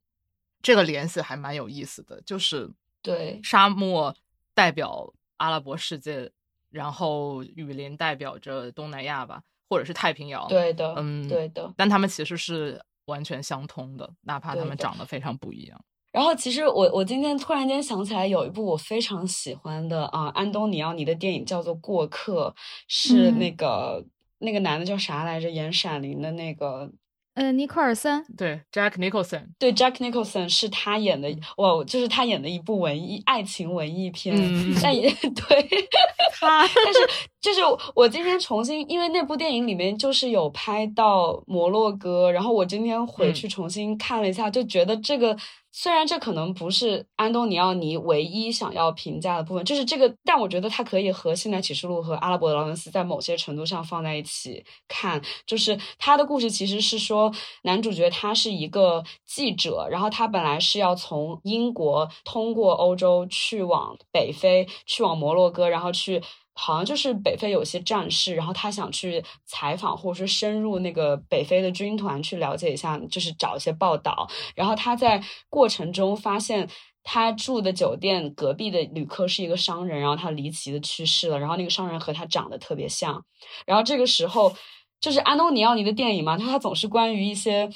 [0.62, 2.70] 这个联系还蛮有意思的，就是
[3.03, 4.16] 对沙漠
[4.55, 6.30] 代表阿拉伯世界。
[6.68, 10.47] 然后雨林代表着东南亚吧，或者是太平洋。
[10.49, 11.72] 对的，嗯，对的。
[11.74, 15.80] 但他们其实是完全相通的，哪怕他们长得非常不一样。
[16.12, 22.53] 然后，其实我我今天突然间想起来，有一部我非常喜欢的啊，安东尼奥尼的电影叫做《过客》，
[22.89, 24.05] 是那个
[24.39, 25.49] 那个男的叫啥来着？
[25.49, 26.93] 演《闪灵》的那个。
[27.37, 28.24] 呃，尼克尔森。
[28.37, 31.28] 对，Jack Nicholson，对，Jack Nicholson 是他演的，
[31.59, 34.34] 哇，就是他演的一部文艺爱情文艺片，
[34.82, 35.09] 但也。
[35.20, 35.68] 对
[36.41, 37.01] 他，但是
[37.41, 37.61] 就是
[37.95, 45.37] 我今天重新，因为那部电影里面就是有拍到摩洛哥，然后我今天回去重新看了一下，就觉得这个。
[45.78, 55.20] 虽然这可能不是安东尼奥尼唯一想要评价的部分，就是这个，但我觉得他可以和《现代启示录》和《阿拉伯的劳伦斯》在某些程度上放在一起看。
[55.44, 57.30] 就是他的故事其实是说，
[57.64, 66.22] 男主角他是一个记者，然后他本来是要从英国通过欧洲去往北非，去往摩洛哥，然后去。
[66.59, 74.26] 好像就是北非有些战事，然后他想去采访或者说深入那个北非的军团去了解一下，就是找一些报道。
[74.54, 76.66] 然后他在过程中发现，
[77.02, 81.38] 他住的酒店隔壁的旅客是一个商人，然后他离奇的去世了。
[81.38, 83.22] 然后那个商人和他长得特别像。
[83.66, 84.52] 然后这个时候，
[84.98, 87.70] 就是安东尼奥尼的电影嘛，他他总是关于一些。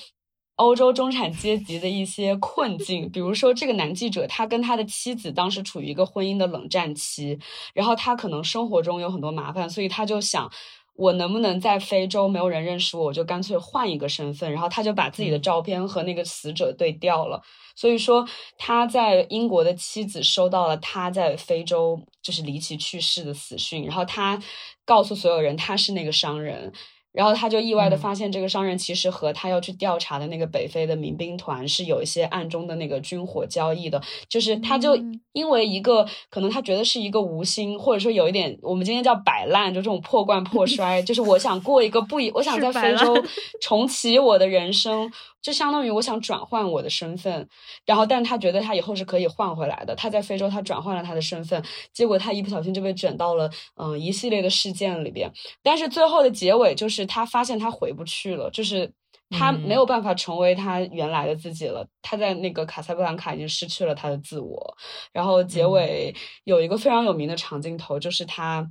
[0.61, 7.39] 欧洲中产阶级的一些困境，比如说这个男记者，他跟他的妻子当时处于一个婚姻的冷战期，
[7.73, 10.53] 然后他可能生活中有很多麻烦，所以他就想，
[10.97, 17.43] 我能不能在非洲没有人认识我，我就干脆换一个身份，然后他就把自己的照片和那个死者对调了。
[17.75, 24.39] 所以说他在英国的妻子收到了他在非洲就是离奇去世的死讯，然后他
[24.85, 26.71] 告诉所有人他是那个商人。
[27.13, 34.01] 然后他就意外的发现，这个商人其实和他要去调查的那个北非的民兵团是有一些暗中的那个军火交易的。
[34.29, 34.97] 就是他就
[35.33, 41.03] 因为一个可能他觉得是一个无心，或者说有一点我们今天叫摆烂，就这种破罐破 摔。
[41.03, 43.17] 就是我想过一个不一，我想在非洲
[43.61, 45.11] 重启我的人生。
[45.43, 47.49] 就相当于我想转换我的身份，
[47.86, 49.95] 然后，但他觉得他以后是可以换回来的。
[49.97, 51.62] 他在非洲，他转换了他的身份，
[51.93, 55.30] 结果他一不小心就被卷到了嗯一系列的事件里边。
[55.62, 58.93] 但是最后的结尾就是他发现他回不去了，就是
[59.30, 61.86] 他没有办法成为他原来的自己了。
[62.03, 64.76] 他在那个卡萨布兰卡已经失去了他的自我。
[65.12, 66.14] 然后结尾
[66.45, 68.68] 有一个非常有名的长镜头，就是他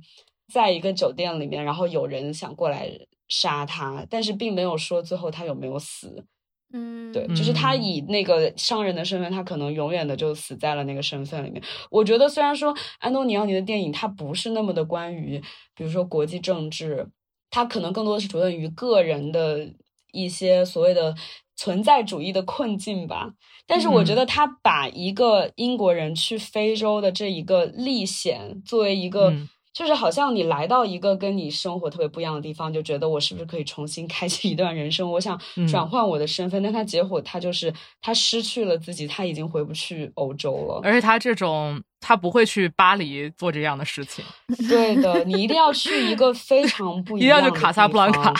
[0.52, 2.90] 在一个酒店里面，然后有人想过来
[3.28, 6.24] 杀他，但是并没有说最后他有没有死。
[6.72, 11.60] 嗯，对，就是他以那个商人的身份，他可能永远的就死在了那个身份里面。
[11.90, 15.42] 我觉得虽然说安东尼奥尼的电影，它不是那么的关于，
[15.74, 17.08] 比如说国际政治，
[17.50, 19.68] 它可能更多的是着眼于个人的
[20.12, 21.14] 一些所谓的
[21.56, 23.34] 存在主义的困境吧。
[23.66, 29.32] 但是我觉得他把一个英国人去非洲的这一个历险作为一个
[29.72, 35.08] 就是好像你来到一个跟你生活特别不一样的地方，就觉得我是不是可以重新 开启一段人生？
[35.08, 40.80] 我想转换我的身份，但他结果他就是他失去了自己，他已经回不去欧洲了。
[40.82, 44.24] 而且他这种他不会去巴黎做这样的事情。
[44.68, 48.34] 对的，你一定要去一个非常不一样的卡萨布兰卡。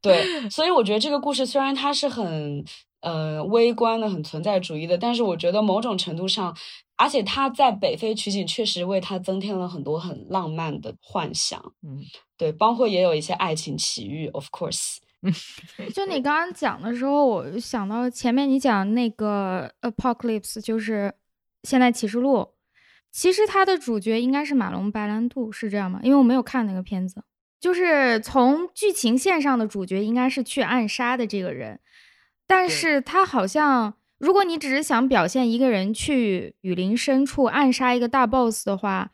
[0.00, 2.64] 对， 所以我觉得这个故事虽然它是很
[3.00, 6.56] 呃微观的、很存在主义的，但是我觉得某种程度上。
[6.96, 11.60] 而且他在北非取景，确实为他增添了很多很浪漫的幻想。
[11.82, 11.98] 嗯，
[12.36, 14.98] 对，包括也有一些爱情奇遇，of course。
[15.92, 21.12] 就你刚刚讲的时候，我想到前面你讲那个《Apocalypse》，就是
[21.68, 22.38] 《现代启示录》，
[23.10, 25.98] 其实它的主角应该是马龙白兰度，是这样吗？
[26.04, 27.24] 因为我没有看那个片子。
[27.58, 31.80] 就是从剧情线上的主角应该是去暗杀的这个人，
[32.46, 33.94] 但是他好像。
[34.18, 39.10] 如果你只是想表现一个人去雨林深处暗杀一个大 boss 的话，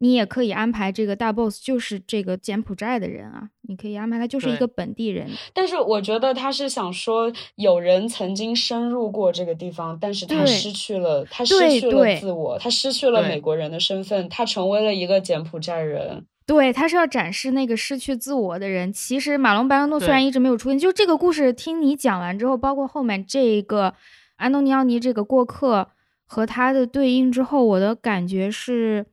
[0.00, 5.28] 你也可以安排这个大 boss 就是这个柬埔寨的人啊，你可以安排他就是一个本地人。
[5.52, 16.24] 但是我觉得他是想说，有人曾经深入过这个地方，但是他失去了，他失去了自我，他失去了美国人的身份，他成为了一个柬埔寨人。
[16.46, 18.92] 对，他是要展示那个失去自我的人。
[18.92, 23.94] 其实马龙白兰度虽然一直没有出现，就这个故事听你讲完之后，包括后面这个。
[24.40, 25.90] 安东尼奥尼这个过客
[26.24, 29.04] 和他的对应之后，我的感觉是，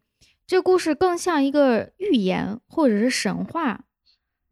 [0.48, 3.82] 这故事更像一个寓言或者是神话。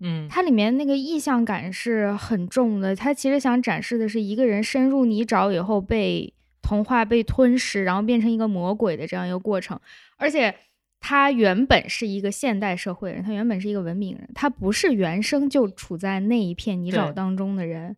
[0.01, 2.93] 嗯，它里面那个意象感是很重的。
[2.93, 9.80] 它其实想展示的是一个人深入泥沼以后被同化、被吞噬，然后变成一个魔鬼的这样一个过程。
[10.17, 10.53] 而且
[10.99, 17.95] 他原本是一个现代社会人，他原本是一个文明人，他不是原生就处在那一片泥沼当中的人。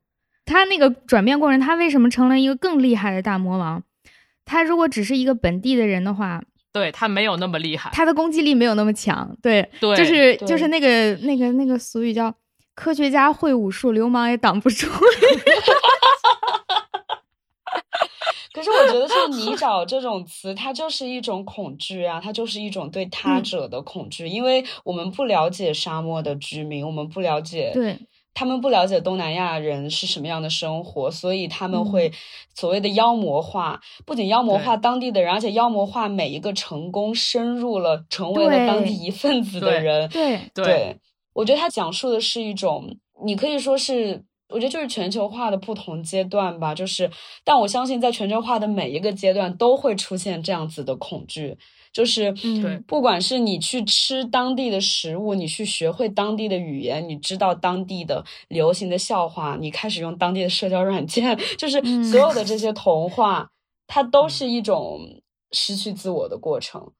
[0.48, 3.84] 他那个转变过程，他为什么成了一个更厉害的大魔王？
[4.46, 6.42] 他如果只是一个本地的人的话，
[6.72, 9.36] 对他没有那么厉害，他的攻击力没有那么强。
[9.42, 12.34] 对，对，就是就是那个那个那个俗语叫
[12.74, 14.88] “科学家会武术，流氓也挡不住”。
[18.54, 28.00] 可是我觉得就“泥沼”这种词，它就是一种恐惧啊，它就是一种对他者的恐惧，因为我们不了解沙漠的居民，我们不了解对。
[28.38, 32.12] 他们不了解东南亚人是什么样的生活，所以他们会
[32.54, 40.08] 所谓的妖魔化，不仅妖魔化当地的人，而且妖魔化每一个成功深入了、成为了当地一份子的人。
[40.10, 40.96] 对对，
[41.34, 46.76] 我觉得他讲述的是一种，你可以说是，我觉得就是全球化的不同阶段吧。
[46.76, 47.10] 就是，
[47.44, 51.58] 但我相信在全球化的每一个阶段都会出现这样子的恐惧。
[51.98, 52.32] 就是，
[52.62, 63.50] 对，不管是你去吃当地的食物，你去学会当地的语言，你知道当地的流行的笑话，你开始用当地的社交软件， 就是所有的这些童话，
[63.88, 65.00] 它都是一种
[65.54, 66.94] 失去自我的过程，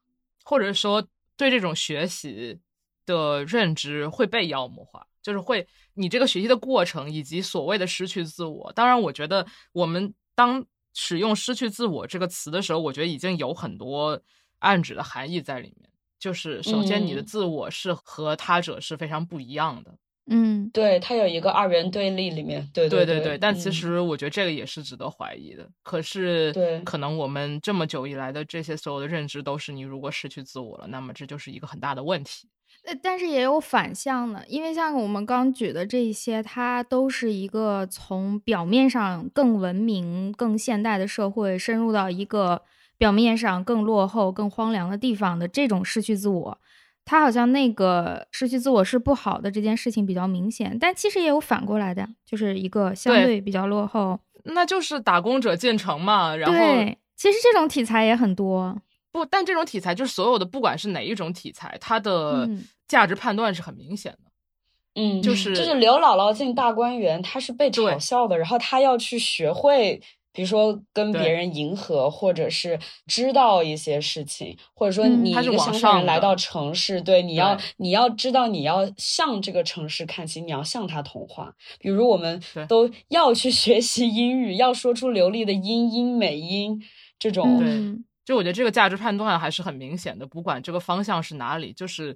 [0.44, 1.06] 或者说
[1.38, 2.58] 对这种学习
[3.06, 8.74] 的认知会被妖魔化，就是会你这个学习的过程以及所谓的失去自我。
[8.74, 14.20] 当然，我觉得我们当使用“失去自我”这个词的时候，我觉得已经有很多。
[14.60, 15.90] 暗指的含义在里面，
[16.20, 19.94] 就是首先你的自我是和他者是非常不一样的。
[20.30, 23.38] 嗯，对，它有一个二元对立里面，对对对对。
[23.38, 25.66] 但其实我觉得这个也是值得怀疑的。
[25.84, 32.50] 可是，对，可能我们这么久以来的这些所有的认知都是，你如果失去自我了，那么这就是一个很大的问题。
[32.84, 42.64] 呃，但是也有反向的，因为像我们刚举的这些，它都是一个从表面上更文明、更现代的社会深入到一个。
[42.98, 46.58] 表面上更落后、更荒凉的地方的这种失去自我，
[47.06, 56.36] 他好像那个失去自我是不好的这件事情比较明显，但其实也有反过来的，就是一个相对比较落后，那就是打工者进城嘛。
[56.36, 58.76] 然后，对，其实这种题材也很多。
[59.12, 62.50] 不，但这种题材就是所有的，不管是哪一种题材，它的
[62.88, 64.20] 价值判断是很明显的。
[64.96, 70.02] 嗯，就是就是刘姥姥进大观园，她是被嘲笑的，然后她要去学会。
[70.38, 72.78] 比如说跟别人迎合，或者是
[73.08, 81.56] 知道一些事情，或者说你一个乡下人来到城市，对，你要你要知道你要向这个城市看齐，你要向它同化。
[81.80, 86.80] 比如我们都 要去学习英语，要说出流利的英英美音
[87.18, 87.58] 这种。
[87.58, 92.16] 对，就我觉得这个价值判断还是很明显的，不管这个方向是哪里，就是。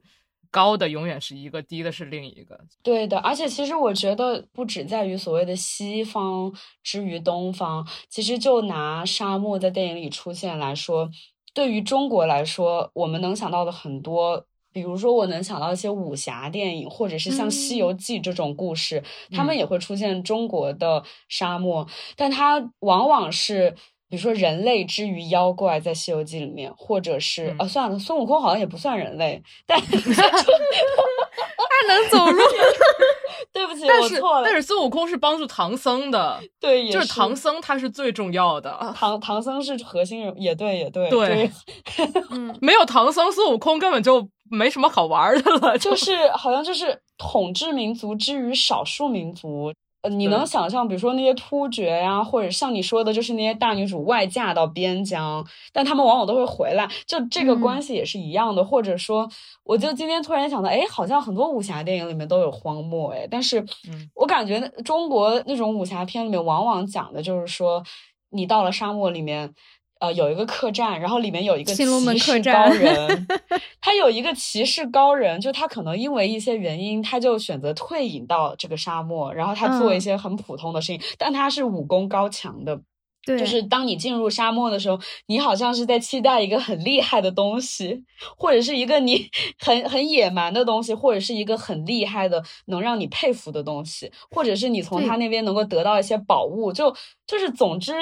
[0.51, 2.59] 高的永远是一个，低的是另一个。
[2.83, 11.09] 对的，而且其实我觉得不只在于所谓的西方之于东方，其实就拿沙漠在电影里出现来说，
[11.53, 23.75] 对于中国来说，我们能想到的很多，比如说我能想到一些武侠电影，或者是像《西游记》这种故事，他们也会出现中国的沙漠，但它往往是。
[24.11, 29.87] 比如说人类之于妖怪，在《西游记》里面，或者是啊，算了，孙悟空好像也不算人类，但 他
[31.87, 32.41] 能走路。
[33.53, 34.45] 对不起，我错了。
[34.45, 38.77] 但是孙悟空是帮助唐僧的，对，就是唐僧他是最重要的。
[38.95, 41.49] 唐唐僧是核心人，也对，也对，对。
[42.61, 45.77] 没有唐僧，孙悟空根本就没什么好玩的了。
[45.77, 49.73] 就是好像就是统治民族之于少数民族。
[50.01, 58.63] 呃，你能想象，比如说那些突厥呀，或者像你说的，就是那些大女主外嫁到边疆，但他们往往都会回来，就这个关系也是一样的。
[58.63, 59.29] 或者说，
[59.63, 63.63] 我就今天突然想到，哎，好像很多武侠电影里面都有荒漠，哎，但是
[64.15, 67.83] 我感觉中国那种武侠片里面往往讲的就是说，
[68.31, 69.53] 你到了沙漠里面。
[70.01, 71.85] 呃，有一个客栈，然后里面有一个骑
[72.17, 73.27] 士高 人，
[73.79, 82.81] 他有一个骑士高人，就他可能因为一些原因，他就选择退隐到这个沙漠，然后他做一些很普通的事情，但他是武功高强的。
[83.23, 88.03] 对，就是当你进入沙漠的时候，你好像是在期待一个很厉害的东西，
[88.35, 89.29] 或者是一个你
[89.63, 96.91] 很很野蛮的东西，或者是一个很厉害的能让你佩服的东西，或者是你从他那边能够得到一些宝物，就
[97.27, 97.93] 就是总之。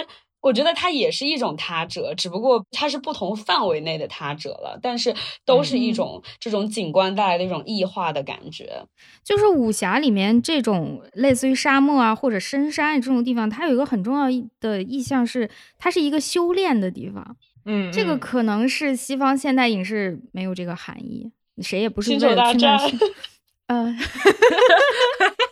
[0.42, 5.14] 我觉得它也是一种他者，只不过它是不同范围内的他者了，但是
[5.46, 8.86] 都是一种这种景观带来的一种异化的感觉。
[9.24, 14.28] 就是武侠里面这种类似于沙漠啊或者深山这种地方，它有一个很重要
[14.60, 17.36] 的意象是，它是一个修炼的地方。
[17.66, 21.30] 嗯，这个可能是西方现代影视没有这个含义，
[21.62, 22.80] 谁也不是为了大战。
[23.68, 23.98] 嗯。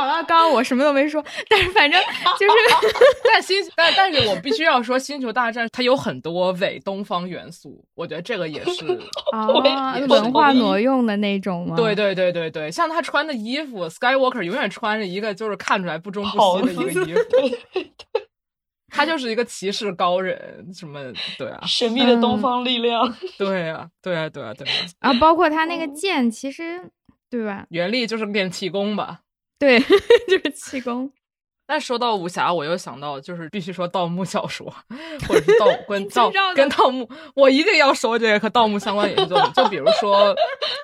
[0.00, 2.00] 好了，刚刚我什么都没说，但是反正
[2.38, 2.54] 就是，
[3.30, 8.98] 但星但但是我必须要说，《星球大战》它有很多伪东方元素，我觉得这个也是
[9.32, 9.46] 啊，
[10.08, 11.76] 文化挪用的那种吗？
[11.76, 17.80] 对对对对对，像他穿的衣服，Skywalker 永远穿着一个就是看出来不忠不西的一个衣服，
[18.88, 26.90] 他就是一个骑士高人，什么对啊，神秘的东方力量，对啊，对啊，对啊，对啊，啊，包括他那个剑，其实
[27.28, 27.66] 对吧？
[27.68, 29.20] 原力就是练气功吧。
[29.60, 31.12] 对，就 是气功。
[31.66, 34.74] 但说到武侠，我又想到，就是必须说盗墓小说，
[35.28, 39.52] 或者是盗 跟盗跟盗墓，我一定要说这个和盗墓相关的作品。
[39.52, 40.34] 就比如说，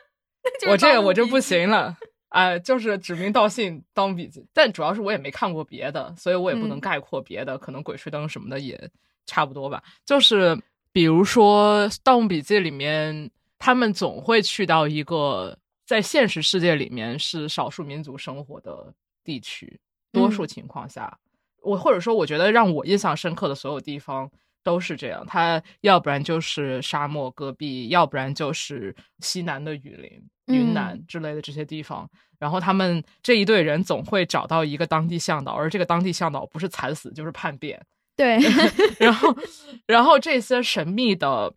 [0.70, 1.97] 我这个我就不行了，
[2.29, 8.89] 哎，就是指名道姓《盗墓笔记》，但主要是我也没看过别的，所以我也不能概括别的，可能《鬼吹灯》什么的也
[9.27, 9.83] 差不多吧。
[10.05, 10.57] 就是
[10.93, 15.59] 比如说《盗墓笔记》里面，他们总会去到一个。
[15.87, 19.78] 在现实世界里面是少数民族生活的地区，
[20.12, 21.16] 多数情况下，
[21.62, 24.28] 我或者说我觉得让我印象深刻的所有地方
[24.64, 32.11] 都是这样，它要不然就是沙漠戈壁，要不然就是西南的雨林、云南之类的这些地方。
[32.39, 37.80] 然后他们这一队人总会找到一个当地向导，而这个当地向导不是惨死就是叛变。
[38.16, 38.39] 对，
[38.99, 39.37] 然后，
[39.87, 41.55] 然后这些神秘的。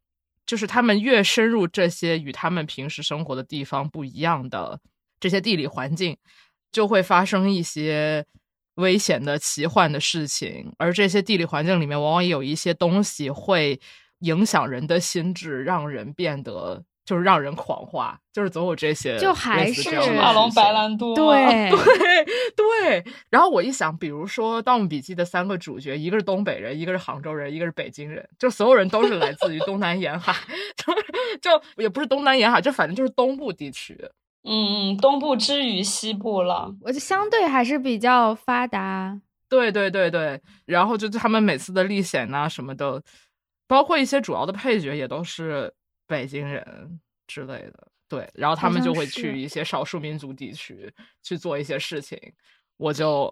[0.50, 4.80] 就是他们越深入这些与他们平时生活的地方不一样的
[5.20, 6.18] 这些地理环境，
[6.72, 8.26] 就会发生一些
[8.78, 10.74] 危险的奇幻的事情。
[10.80, 13.80] 而这些地理环境里面，往往也有一些东西会
[14.22, 16.84] 影响人的心智，让人变得。
[17.10, 23.04] 就是让人狂化，就是总有这些，就还是马龙白兰度， 对对对。
[23.32, 30.36] 然后我一想，比如说《盗墓笔记》的三个主角，一个是东北人，一个是杭州人，一个是北京人，就所有人都是来自于东南沿海，
[30.78, 30.94] 就
[31.42, 33.98] 就也不是东南沿海，就反正就是东部地区。
[34.44, 39.20] 嗯嗯，东部之于西部了，我就相对还是比较发达。
[39.50, 43.02] 对对对对，然后就他们每次的历险啊什么的，
[43.68, 45.74] 包括一些主要的配角也都是。
[46.10, 50.92] 北京人之类的，对，然后他们就会去一些少数民族地区
[51.22, 52.20] 去做一些事情，
[52.78, 53.32] 我就，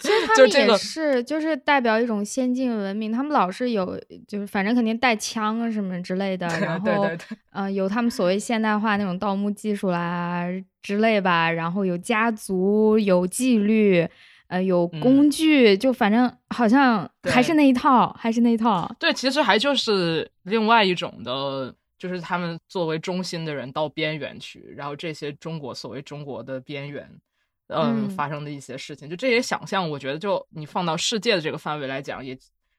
[0.00, 7.06] 其实 他们也是，就是代表一种先进文明，他们老是有，就是反正肯定带枪啊什么之类的，然 后，
[7.52, 10.46] 嗯，有他们所谓现代化那种盗墓技术啦
[10.80, 14.08] 之类吧，然后有家族，有纪律。
[14.50, 18.92] 呃，有工具，就反正好像还是那一套，还是那一套。
[18.98, 21.72] 对，其实还就是另外一种的。
[22.00, 27.06] 就是他们作为中心的人到边缘去，然后这些中国所谓中国的边缘，
[27.68, 32.36] 嗯，发生的一些事情，就这些想象，我觉得就你放到世界的这个范围来讲，也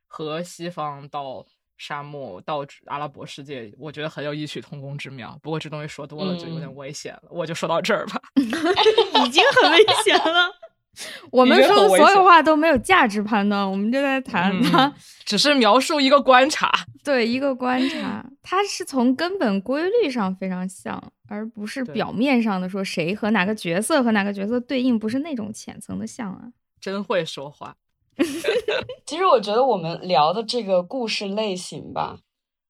[0.07, 1.45] 和西方到
[1.77, 5.39] 沙漠到阿拉伯世界，我觉得很有异曲同工之妙。
[5.43, 8.19] 不过这东西说多了就有点危险了，我就说到这儿吧。
[8.35, 10.51] 已经很危险了。
[11.31, 14.93] 我们说的所有话都没有价值判断，我们就在谈它，
[15.25, 16.69] 只是描述一个观察。
[17.03, 26.41] 对，一个观察，它是从根本规律上非常像，而不是表面上的说谁和哪个角色和哪个角色对应，不是那种浅层的像啊。
[26.79, 27.75] 真会说话。
[29.05, 32.17] 其实我觉得我们聊的这个故事类型吧，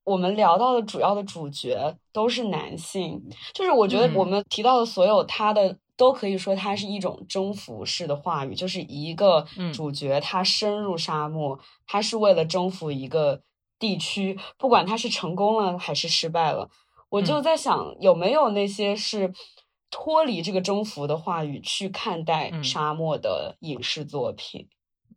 [0.06, 3.22] 我们聊到的主要的主角都是男性，
[3.54, 13.42] 就是我觉得我们提到的所有他的都可以说它是一种征服式的话语，就是一个主角他深入沙漠，他是为了征服一个
[13.78, 16.70] 地区，不管他是成功了还是失败了，
[17.10, 19.32] 我就在想有没有那些是。
[19.94, 24.66] 脱离这个征服的话语去看待沙漠的影视作品，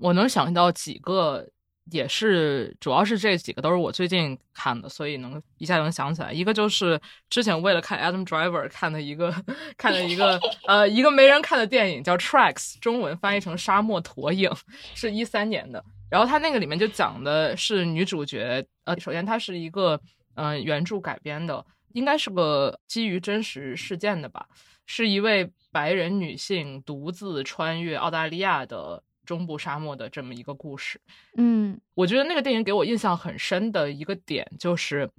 [0.01, 1.47] 我能想到几个，
[1.91, 6.33] 也是主要是这几个都是我最近看的，所以能一下能想起来。
[6.33, 9.35] 一个就是之前为了看 Adam Driver 看的一个
[9.77, 14.51] 看的一个呃一个没人看的电影叫 Tracks，中文翻译成沙漠驼影，
[14.95, 15.85] 是一三年的。
[16.11, 20.01] 然后他那个里面就讲的是女主角，呃，首先它是一个
[20.35, 21.65] 嗯原著改编的。
[21.93, 24.45] 应该是个基于真实事件的吧，
[24.85, 31.01] 是一位白人女性独自穿越澳大利亚的中部沙漠的这么一个故事。
[31.37, 35.11] 嗯，我觉得那个电影给我印象很深的一个点就是，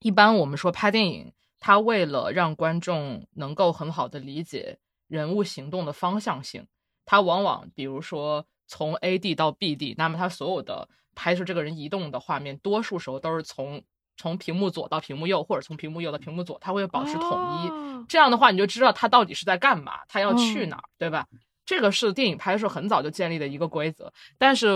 [0.00, 6.66] 一般我们说拍电影，它为了让观众能够很好的理解人物行动的方向性，
[7.04, 13.82] 它往往比如说从 A 地到 B 地，那么它所有的拍摄这个人移动的画面，多数时候都是从。
[14.20, 18.04] 从屏幕左到屏幕右，或者从屏幕右到屏幕左，它会保持统一。
[18.08, 21.24] 这样的话，你就知道他到底是在干嘛，他要去哪儿，对吧？
[21.68, 24.10] 这个是电影拍摄很早就建立的一个规则。
[24.38, 24.66] 但是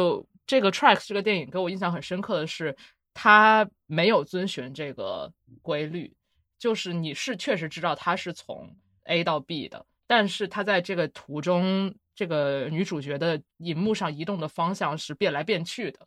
[0.47, 2.77] 这个《Tracks》这个电影给我印象很深刻的是，
[3.15, 5.33] 它没有遵循这个
[5.63, 6.13] 规律。
[6.59, 16.01] 就是你是确实知道它是从 A 到 B 的，但是它在这个途中，这个女主角的荧幕上移动的方向是变来变去的。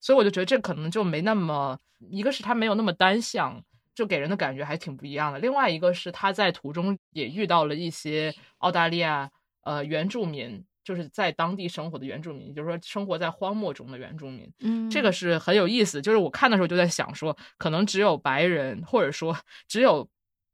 [0.00, 1.78] 所以我就觉得这可能就没那么，
[2.10, 3.62] 一个是它没有那么单向，
[3.94, 5.38] 就给人的感觉还挺不一样的。
[5.38, 9.30] 另外一个是他在途中也遇到了一些澳大利亚
[9.64, 14.50] 呃原住民，就是在当地生活的原住民，就是说生活在荒漠中的原住民。
[14.60, 16.00] 嗯，这个是很有意思。
[16.00, 19.36] 就是我看的时候就在想说，可能只有白人，或者说
[19.66, 20.08] 只有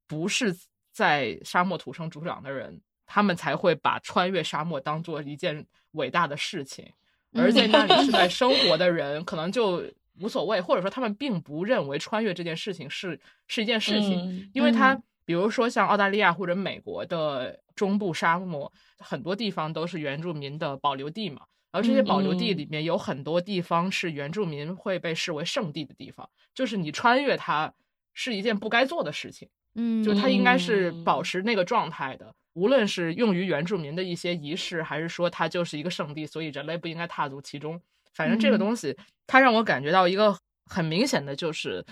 [0.06, 0.56] 不是
[0.92, 6.90] 在沙漠土生土长的人，他们才会把穿越沙漠当做一件伟大的事情。
[7.32, 9.84] 而在那里是在 生活的人，可能就
[10.20, 15.00] 无所谓，或者说他们并不认为穿越这件事情是是一件事情，因为他
[15.30, 27.72] 比如说像澳大利亚或者美国的中部沙漠，很多地方都是原住民的保留地嘛，而这些保留地里面有很多地方是原住民会被视为圣地的地方，就是你穿越它
[28.12, 32.34] 是一件不该做的事情，嗯，就它应该是保持那个状态的。
[32.54, 37.80] 无论是用于原住民的一些仪式，还是说它就是一个圣地，所以人类不应该踏足其中。
[38.14, 38.96] 反正这个东西，
[39.28, 41.86] 它让我感觉到一个很明显的就是，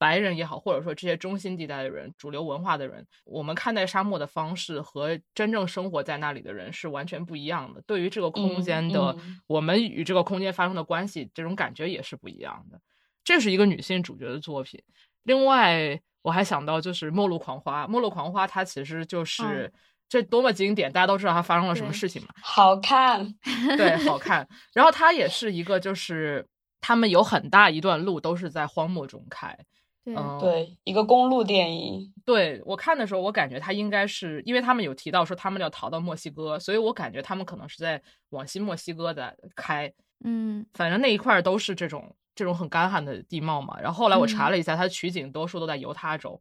[0.00, 7.82] 白人也好，或者说这些中心地带的人、主流文化的人，我们看待沙漠的方式和真正生活在那里的人是完全不一样的。
[7.86, 9.14] 对于这个空间的，
[9.46, 12.80] 我们与这个空间发生的关系，这种感觉也是不一样的。
[13.22, 14.82] 这是一个女性主角的作品。
[15.24, 19.70] 另外，我还想到就是《末路狂花》，《末路狂花》它其实就是。
[20.10, 22.28] 这多么经典，大家都知道它发生了什么事情嘛？
[22.42, 23.32] 好看，
[23.78, 24.44] 对，好看。
[24.74, 26.44] 然后它也是一个，就是
[26.80, 29.56] 他们有很大一段路都是在荒漠中开，
[30.06, 32.12] 嗯，对，一个公路电影。
[32.24, 39.92] 对我看的时候，我感觉他应该是，因为他们有提到说他们要逃到墨西哥，所以我感觉他们可能是在往新墨西哥的开，
[40.24, 43.78] 嗯，反正那一块都是这种这种很干旱的地貌嘛。
[43.80, 46.40] 然后后来我查了一下，它取景多数都在犹他州。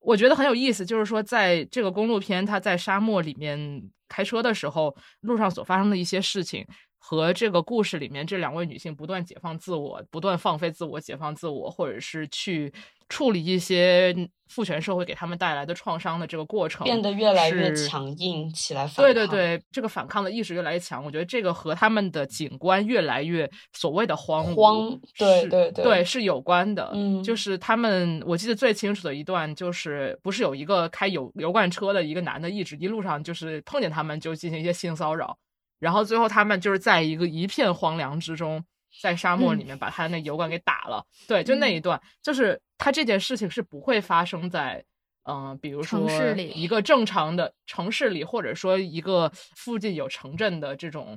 [0.00, 6.64] 我觉得很有意思，就是说，在这个公路片，它在沙漠里面开车的时候，路上所发生的一些事情，
[6.98, 12.72] 和这个故事里面这两位女性不断解放自我、不断放飞自我、解放自我，或者是去。
[13.10, 14.14] 处理一些
[14.48, 18.86] 父权社会给他们带来的创伤的这个过程，变得越来越强硬起来。
[18.94, 21.02] 对对对，这个反抗的意识越来越强。
[21.02, 26.90] 我觉得这个和他们的景观越来越所谓的荒荒，对对对，是有关的。
[26.92, 35.34] 嗯，就是他们，我记得最清楚的一段，就是不是有一个开油油罐车的一个男的，一直一路上就是碰见他们就进行一些性骚扰，
[35.78, 38.64] 然后最后他们就是在一个一片荒凉之中。
[39.02, 44.82] 在沙漠里面把他那油管给打了，对，就那一段，就是他这件事情是不会发生在，
[45.24, 51.16] 嗯，比如说一个正常的城市里，或者说一个附近有城镇的这种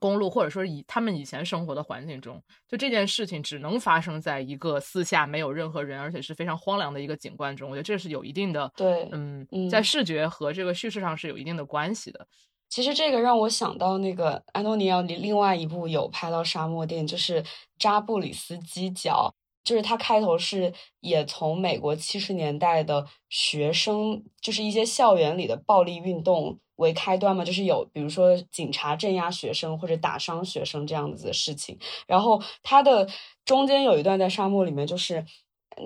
[0.00, 7.70] 公路，或者说以他们以前生活的环境中，就这件事情只能发生在一个四下没有任何人，而且是非常荒凉的一个景观中。
[7.70, 12.26] 我觉得这是有一定的，对，嗯，在视觉和这个叙事上是有一定的关系的。
[12.68, 17.42] 其实这个让我想到那个安东尼奥里另外一部有拍到沙漠电影，就是
[17.78, 19.32] 《扎布里斯基角》。
[19.64, 31.78] 就是它开头是也从美国七十年代的学生，就是一些校园里的暴力运动为开端嘛，就是有比如说警察镇压学生或者打伤学生这样子的事情。
[32.06, 33.08] 然后它的
[33.46, 35.24] 中间有一段在沙漠里面，就是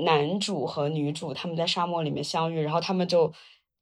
[0.01, 3.33] 男主和女主他们在沙漠里面相遇，然后他们就。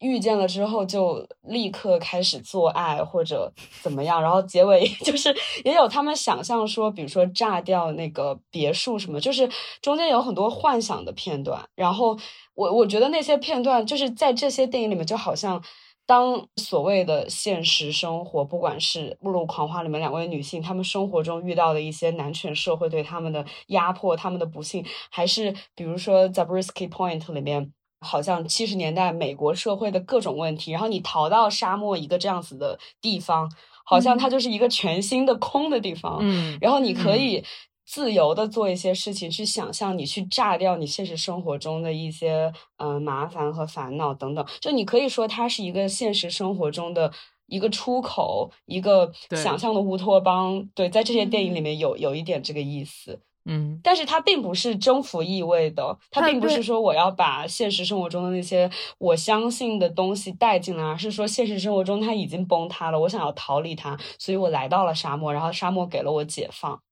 [0.00, 3.50] 遇见了之后就立刻开始做爱或者
[3.82, 5.34] 怎么样，然后结尾 就是
[5.64, 9.48] 也有他们想象说，比如说炸掉那个别墅什么，就是
[9.80, 11.66] 中间有很多幻想的片段。
[11.74, 12.18] 然后
[12.54, 15.62] 我我觉得那些片段就是在这些电影里面，就好像
[16.04, 27.72] 当所谓的现实生活，不管是《目录狂花》里面两位女性，她们生活中遇到的一些男权社会对她们的压迫、她们的不幸，还是比如说《Zabriskie Point》里面。
[28.06, 33.50] 好像七十年代美国社会的各种问题，然后你逃到沙漠一个这样子的地方，
[33.84, 36.18] 好像它就是一个全新的空的地方。
[36.20, 37.44] 嗯，然后你可以
[37.84, 44.46] 自由的做一些事情，去想象你去炸掉你现实生活中的一些嗯麻烦和烦恼等等。
[44.60, 47.12] 就你可以说它是一个现实生活中的
[47.46, 50.68] 一个出口，一个想象的乌托邦。
[50.74, 53.20] 对，在这些电影里面有有一点这个意思。
[53.48, 58.68] 嗯，但是它并不是征服意味的，它并不是说我要把现实生活中的那些
[58.98, 66.82] 我相信的东西带进来，而是说现实生活中它已经崩塌了，我想要逃离它，所以我来到了沙漠，然后沙漠给了我解放。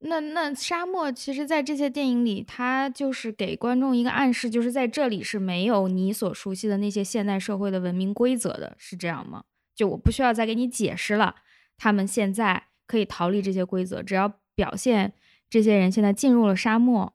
[0.00, 9.44] 那那沙漠其实，在这些电影里，它就是给观众一个暗示，就是在这里是没有你所熟悉的那些现代社会的文明规则的，是这样吗？
[9.76, 11.36] 就我不需要再给你解释了，
[11.78, 15.12] 他们现在可以逃离这些规则，只要表现。
[15.52, 17.12] 这些人现在进入了沙漠，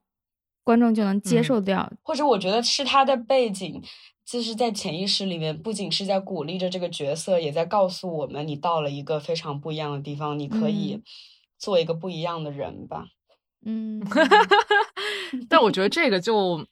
[0.64, 1.92] 观众就能接受掉。
[2.04, 3.82] 或者我觉得是他的背景，
[4.24, 11.02] 就是在潜意识里面，不仅是在鼓励着这个角色，也在告诉我们，你到了一个非常不一样的地方，你可以
[11.58, 13.08] 做一个不一样的人吧。
[13.66, 14.00] 嗯
[15.50, 16.64] 但我觉得这个就，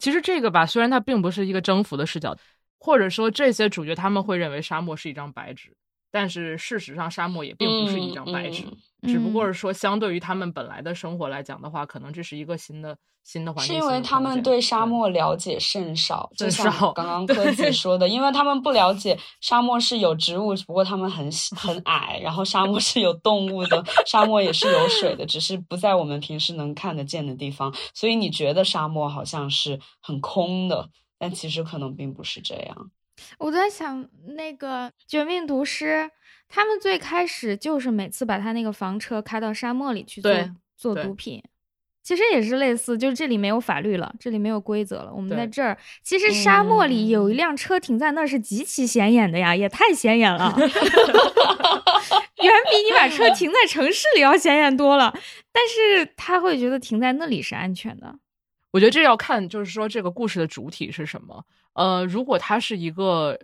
[0.00, 2.36] 其实这个吧，虽然它并不是一个征服的视角，
[2.80, 5.76] 或者说这些主角他们会认为沙漠是一张白纸。
[6.10, 8.64] 但是事实上，沙漠也并不是一张白纸，
[9.02, 13.76] 只不过是说，相对于他们本来的生活来讲的话，可能这是一个新的新的环境。
[13.76, 27.72] 是因为他们对沙漠了解甚少，就像刚刚科姐说的， 因为他们不了解沙漠是有植物，不过他们很很矮，然后沙漠是有动物的，沙漠也是有水的，只是不在我们平时能看得见的地方。
[27.94, 30.88] 所以你觉得沙漠好像是很空的，
[31.18, 32.90] 但其实可能并不是这样。
[33.38, 36.08] 我在想，那个《绝命毒师》，
[36.48, 40.32] 他们最开始就是每次把他那个房车开到沙漠里去做
[40.76, 41.42] 做毒品，
[42.02, 45.12] 其实也是类似，就是这里没有法律了，这里没有规则了。
[45.12, 50.70] 我们在这儿，其实沙漠里有一辆车停在那儿是极其显眼的呀，也太显眼了， 远
[52.70, 55.12] 比你把车停在城市里要显眼多了。
[55.52, 58.14] 但是他会觉得停在那里是安全的。
[58.70, 61.44] 我觉得这要看，就是说这个故事的主体是什么。
[61.74, 63.38] 呃，如果他是一个，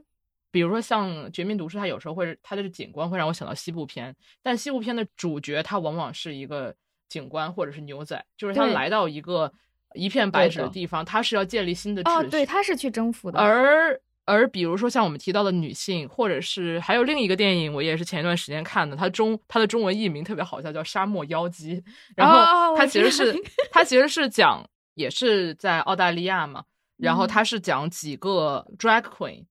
[0.55, 6.73] 比如说像《绝命毒师》，它有时候会它的景观会让我想到西部片，但西部片的主角他往往是一个
[7.09, 9.53] 警官或者是牛仔，就是他来到一个
[9.95, 12.27] 一片白纸的地方，他是要建立新的秩序。
[12.27, 13.41] 哦，对，他是去征服的。
[13.41, 21.81] 而而比如说像我们提到的女性，或者是还有另一个电影，我也是前一段时间看的，它中它的中文译名特别好笑，叫《沙漠妖姬》，
[22.15, 23.35] 然后它其实是
[23.73, 24.65] 它其实是讲。
[24.97, 26.63] 也是在澳大利亚嘛，
[26.99, 29.45] 然后他是讲几个 drag queen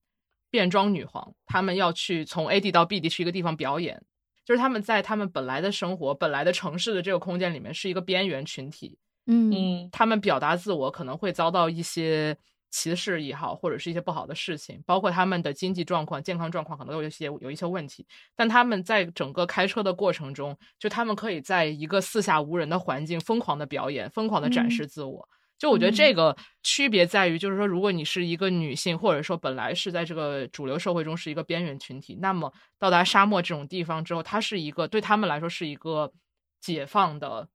[0.54, 4.00] 变装女皇，他们要去从 A 地到 B 地去一个地方表演，
[4.44, 8.96] 就是他们在他们本来的生活、本来的城市的这个空间里面是一个边缘群体，
[9.26, 12.36] 嗯，他们表达自我可能会遭到一些
[12.70, 25.28] 歧视也好，或者是一些不好的事情，包括他们的经济状况、健康状况可能有一些有一些问题，但他们在整个开车的过程中，就他们可以在一个四下无人的环境疯狂的表演、疯狂的展示自我。
[25.58, 36.12] 就我觉得这个区别在于，就是说，如果你是一个女性，或者说本来是在这个主流社会中是一个边缘群体，那么到达沙漠这种地方之后，它是一个对他们来说是一个
[36.60, 37.48] 解放的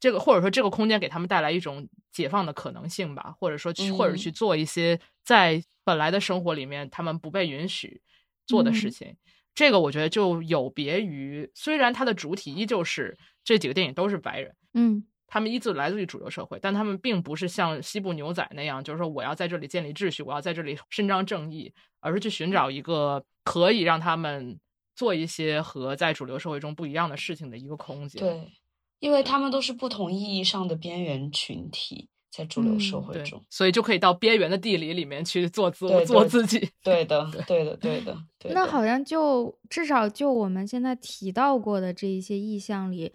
[0.00, 8.00] 这个，或者说这个空间给他们带来一种解放的可能性吧，或者说去或者去做一些在本来的生活里面他们不被允许
[8.46, 9.16] 做的事情。
[9.54, 15.04] 这个我觉得就有别于，虽然它的主体依旧是这几个电影都是白人，嗯。
[15.26, 24.58] 他们依旧来自于主流社会，但他们并不是像西部牛仔那样，就是说我要在这里建立秩序，我要在这里伸张正义，而是去寻找一个可以让他们
[24.94, 28.20] 做一些和在主流社会中不一样的事情的一个空间。
[28.20, 28.52] 对，
[29.00, 36.68] 因为他们都是不同意义上的边缘群体，在主流社会中，所以就可以到边缘的地理里面去做自我，做自己。
[36.82, 38.16] 对的，对的， 对的。
[38.50, 43.14] 那好像就至少就我们现在提到过的这一些意象里。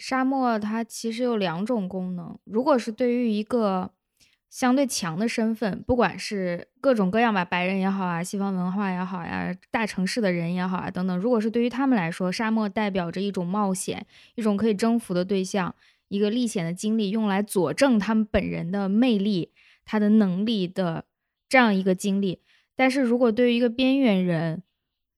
[0.00, 3.90] 沙漠它其实有两种功能，如果是对于一个
[4.48, 14.06] 相对强的身份，不管是各种各样吧，白人也好啊，西方文化也好呀，大城市的人也好啊，等等，如果是对于他们来说，沙漠代表着一种冒险，
[14.36, 15.74] 一种可以征服的对象，
[16.08, 19.52] 一个历险的经历，用来佐证他们本人的魅力、
[19.84, 21.04] 他的能力的
[21.46, 22.40] 这样一个经历。
[22.74, 24.62] 但是如果对于一个边缘人，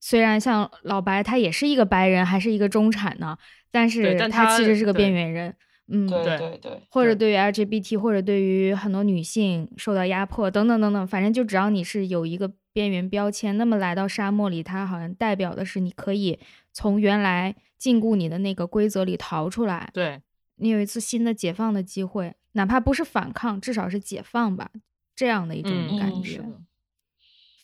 [0.05, 3.39] 虽然像老白他也是一个白人，还是一个中产呢，
[3.71, 5.55] 但是他其实是个边缘人。
[5.87, 16.39] 嗯，对对对，或者对于 LGBT，或者对于很多女性受到压迫等等等等，反正就只要你是有一个边缘标签，那么来到沙漠里，它好像代表的是你可以
[16.73, 20.21] 从原来禁锢你的那个规则里逃出来，对
[20.57, 24.71] 你有一次新的解放的机会，哪怕不是反抗，至少是解放吧，
[25.15, 26.43] 这样的一种感觉。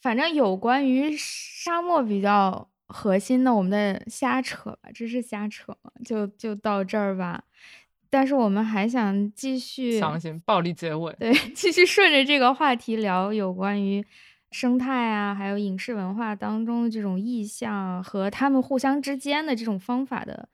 [0.01, 7.43] 反正有关于沙漠比较核心的，我们的瞎扯吧，这是瞎扯，就就到这儿吧。
[8.11, 14.03] 但是我们还想继续，强行暴力结尾，对， 继续顺着这个话题聊有关于
[14.51, 20.49] 生态啊，还有影视文化当中的这种意象和他们互相之间的这种方法的，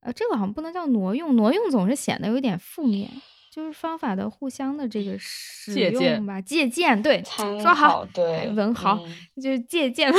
[0.00, 3.08] 呃，这个好像不能叫挪用，挪用总是显得有点负面，
[3.54, 7.22] 就是方法的互相的这个使用吧，借鉴，对，
[7.60, 8.98] 说好，对，文豪
[9.36, 10.10] 就是借鉴，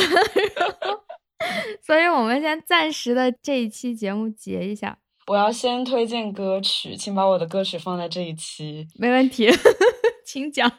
[1.81, 4.99] 所以我们先暂时的这一期节目结一下。
[5.26, 8.88] 我要先推荐歌曲，请把我的歌曲放在这一期。
[8.99, 9.49] 没问题，
[10.23, 10.72] 请讲。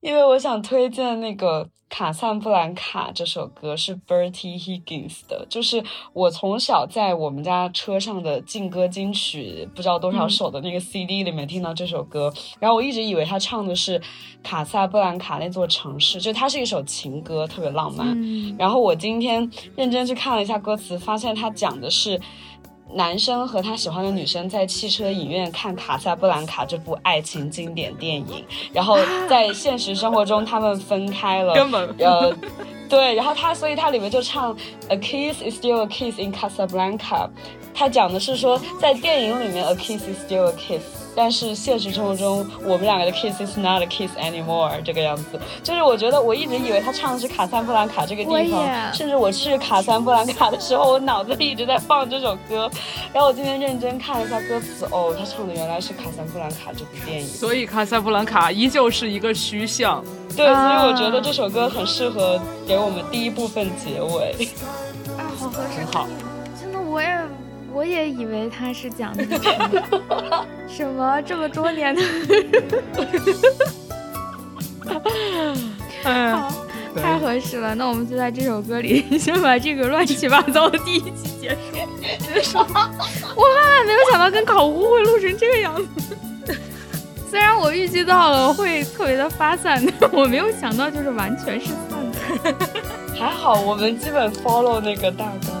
[0.00, 14.00] 因为我想推荐那个《卡萨布兰卡》这首歌是 Bertie Higgins 的，就是我从小在我们家车上的劲歌金曲不知道多少首的那个 CD 里面听到这首歌，然后我一直以为他唱的是
[14.42, 18.56] 卡萨布兰卡那座城市，就它是一首情歌，特别浪漫。
[18.56, 22.18] 然后我今天认真去看了一下歌词，发现它讲的是。
[22.94, 28.98] 男生和他喜欢的女生在汽车影院看《卡萨布兰卡》这部爱情经典电影，然后
[29.28, 31.94] 在现实生活中他们分开了， 根本。
[31.98, 32.34] 呃，
[32.90, 34.54] 对，然后他所以他里面就唱
[34.88, 37.30] A kiss is still a kiss in Casablanca，
[37.72, 40.82] 他讲的是说在电影里面 A kiss is still a kiss。
[41.16, 52.70] 但是现实生活中，我们两个的 kiss is not a kiss anymore，这个样子，就是我觉得我一直以为他唱的是卡萨布兰卡这个地方，甚至我去卡萨布兰卡的时候，我脑子里一直在放这首歌。
[53.12, 57.26] 然后我今天认真看了一下歌词，哦，他唱的原来是卡萨布兰卡这部电影。
[57.26, 60.02] 所以卡萨布兰卡依旧是一个虚像。
[60.36, 64.48] 对，所以我觉得这首歌很适合给我们第一部分结尾。
[65.18, 66.08] 啊，好合适，好。
[66.60, 67.20] 真的，我也。
[67.72, 69.24] 我也以为他是讲的
[70.66, 72.02] 什么这么多年的，
[76.02, 76.52] 好，
[76.96, 77.72] 太合适了。
[77.76, 81.56] 那我们就在这首歌里先把这个乱七八糟的第一期结
[82.42, 82.58] 束。
[82.58, 86.18] 我万万没有想到跟考胡会录成这个样子，
[87.30, 92.54] 虽然我预计到了会特别的发散，但我没有想到就是完全是散的。
[93.16, 95.52] 还好我们基本 follow 那个大纲。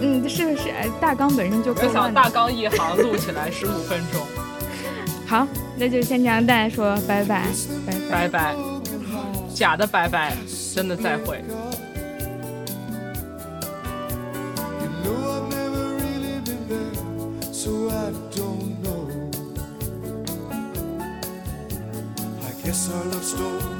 [0.00, 4.22] 嗯，是是，大纲本身就够想大纲一行录起来十五分钟。
[5.26, 5.46] 好，
[5.76, 7.44] 那就先这样，大家说拜拜，
[7.86, 8.54] 拜拜拜，
[9.52, 10.34] 假的拜拜，
[10.74, 11.44] 真的再会。
[22.90, 23.77] our love story.